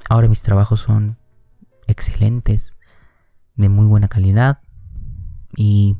Ahora 0.08 0.26
mis 0.26 0.42
trabajos 0.42 0.80
son 0.80 1.16
excelentes, 1.86 2.74
de 3.54 3.68
muy 3.68 3.86
buena 3.86 4.08
calidad, 4.08 4.58
y 5.56 5.96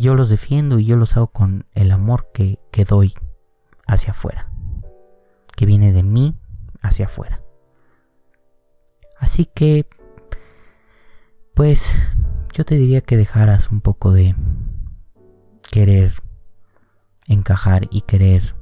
yo 0.00 0.14
los 0.14 0.28
defiendo 0.28 0.78
y 0.80 0.86
yo 0.86 0.96
los 0.96 1.16
hago 1.16 1.28
con 1.28 1.66
el 1.74 1.92
amor 1.92 2.30
que, 2.34 2.58
que 2.72 2.84
doy 2.84 3.14
hacia 3.86 4.10
afuera 4.10 4.50
que 5.60 5.66
viene 5.66 5.92
de 5.92 6.02
mí 6.02 6.38
hacia 6.80 7.04
afuera. 7.04 7.42
Así 9.18 9.44
que, 9.44 9.86
pues, 11.52 11.94
yo 12.54 12.64
te 12.64 12.76
diría 12.76 13.02
que 13.02 13.18
dejaras 13.18 13.70
un 13.70 13.82
poco 13.82 14.10
de 14.10 14.34
querer 15.70 16.14
encajar 17.28 17.88
y 17.90 18.00
querer 18.00 18.56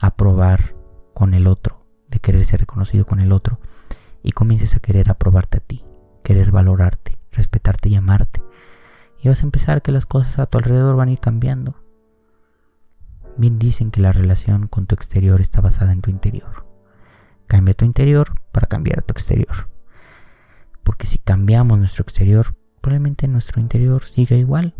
aprobar 0.00 0.74
con 1.12 1.34
el 1.34 1.46
otro, 1.46 1.84
de 2.08 2.20
querer 2.20 2.46
ser 2.46 2.60
reconocido 2.60 3.04
con 3.04 3.20
el 3.20 3.30
otro, 3.30 3.60
y 4.22 4.32
comiences 4.32 4.74
a 4.74 4.80
querer 4.80 5.10
aprobarte 5.10 5.58
a 5.58 5.60
ti, 5.60 5.84
querer 6.24 6.52
valorarte, 6.52 7.18
respetarte 7.32 7.90
y 7.90 7.96
amarte. 7.96 8.40
Y 9.22 9.28
vas 9.28 9.40
a 9.40 9.44
empezar 9.44 9.82
que 9.82 9.92
las 9.92 10.04
cosas 10.04 10.40
a 10.40 10.46
tu 10.46 10.58
alrededor 10.58 10.96
van 10.96 11.08
a 11.08 11.12
ir 11.12 11.20
cambiando. 11.20 11.76
Bien 13.36 13.58
dicen 13.58 13.92
que 13.92 14.00
la 14.00 14.12
relación 14.12 14.66
con 14.66 14.86
tu 14.86 14.96
exterior 14.96 15.40
está 15.40 15.60
basada 15.60 15.92
en 15.92 16.02
tu 16.02 16.10
interior. 16.10 16.66
Cambia 17.46 17.74
tu 17.74 17.84
interior 17.84 18.40
para 18.50 18.66
cambiar 18.66 19.02
tu 19.02 19.12
exterior. 19.12 19.70
Porque 20.82 21.06
si 21.06 21.18
cambiamos 21.18 21.78
nuestro 21.78 22.02
exterior, 22.02 22.56
probablemente 22.80 23.28
nuestro 23.28 23.60
interior 23.60 24.04
siga 24.04 24.36
igual. 24.36 24.74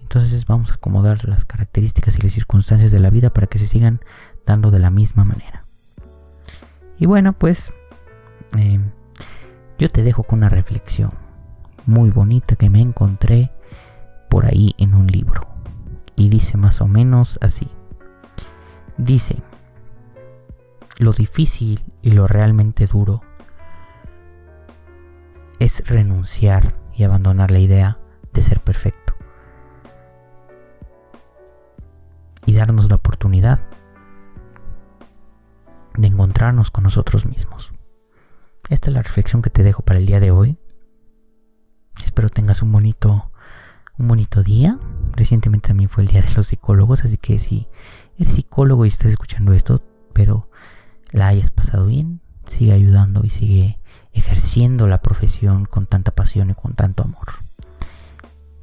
Entonces 0.00 0.46
vamos 0.46 0.72
a 0.72 0.74
acomodar 0.74 1.28
las 1.28 1.44
características 1.44 2.18
y 2.18 2.22
las 2.22 2.32
circunstancias 2.32 2.90
de 2.90 2.98
la 2.98 3.10
vida 3.10 3.32
para 3.32 3.46
que 3.46 3.58
se 3.58 3.66
sigan 3.66 4.00
dando 4.46 4.70
de 4.70 4.78
la 4.78 4.90
misma 4.90 5.24
manera. 5.24 5.66
Y 6.98 7.04
bueno, 7.04 7.34
pues 7.34 7.72
eh, 8.58 8.80
yo 9.78 9.88
te 9.90 10.02
dejo 10.02 10.24
con 10.24 10.38
una 10.38 10.48
reflexión 10.48 11.29
muy 11.86 12.10
bonita 12.10 12.56
que 12.56 12.70
me 12.70 12.80
encontré 12.80 13.50
por 14.28 14.46
ahí 14.46 14.74
en 14.78 14.94
un 14.94 15.06
libro 15.06 15.46
y 16.16 16.28
dice 16.28 16.56
más 16.56 16.80
o 16.80 16.86
menos 16.86 17.38
así. 17.40 17.68
Dice, 18.96 19.42
lo 20.98 21.12
difícil 21.12 21.82
y 22.02 22.10
lo 22.10 22.26
realmente 22.26 22.86
duro 22.86 23.22
es 25.58 25.86
renunciar 25.86 26.74
y 26.94 27.04
abandonar 27.04 27.50
la 27.50 27.58
idea 27.58 27.98
de 28.32 28.42
ser 28.42 28.60
perfecto. 28.60 29.14
Y 32.44 32.54
darnos 32.54 32.88
la 32.88 32.96
oportunidad 32.96 33.60
de 35.96 36.08
encontrarnos 36.08 36.70
con 36.70 36.84
nosotros 36.84 37.26
mismos. 37.26 37.72
Esta 38.68 38.90
es 38.90 38.94
la 38.94 39.02
reflexión 39.02 39.42
que 39.42 39.50
te 39.50 39.62
dejo 39.62 39.82
para 39.82 39.98
el 39.98 40.06
día 40.06 40.20
de 40.20 40.30
hoy. 40.30 40.58
Espero 42.20 42.28
tengas 42.28 42.60
un 42.60 42.70
bonito 42.70 43.30
un 43.96 44.06
bonito 44.06 44.42
día 44.42 44.78
Recientemente 45.16 45.68
también 45.68 45.88
fue 45.88 46.02
el 46.02 46.10
día 46.10 46.20
de 46.20 46.34
los 46.34 46.48
psicólogos, 46.48 47.02
así 47.02 47.16
que 47.16 47.38
si 47.38 47.66
eres 48.18 48.34
psicólogo 48.34 48.84
y 48.84 48.88
estás 48.88 49.10
escuchando 49.10 49.54
esto, 49.54 49.82
pero 50.12 50.50
la 51.12 51.28
hayas 51.28 51.50
pasado 51.50 51.86
bien, 51.86 52.20
sigue 52.46 52.74
ayudando 52.74 53.24
y 53.24 53.30
sigue 53.30 53.78
ejerciendo 54.12 54.86
la 54.86 55.00
profesión 55.00 55.64
con 55.64 55.86
tanta 55.86 56.10
pasión 56.10 56.50
y 56.50 56.54
con 56.54 56.74
tanto 56.74 57.04
amor. 57.04 57.28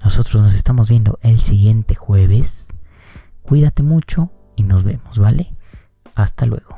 Nosotros 0.04 0.40
nos 0.40 0.54
estamos 0.54 0.88
viendo 0.88 1.18
el 1.24 1.40
siguiente 1.40 1.96
jueves. 1.96 2.68
Cuídate 3.42 3.82
mucho 3.82 4.30
y 4.56 4.62
nos 4.62 4.84
vemos, 4.84 5.18
¿vale? 5.18 5.56
Hasta 6.14 6.46
luego. 6.46 6.78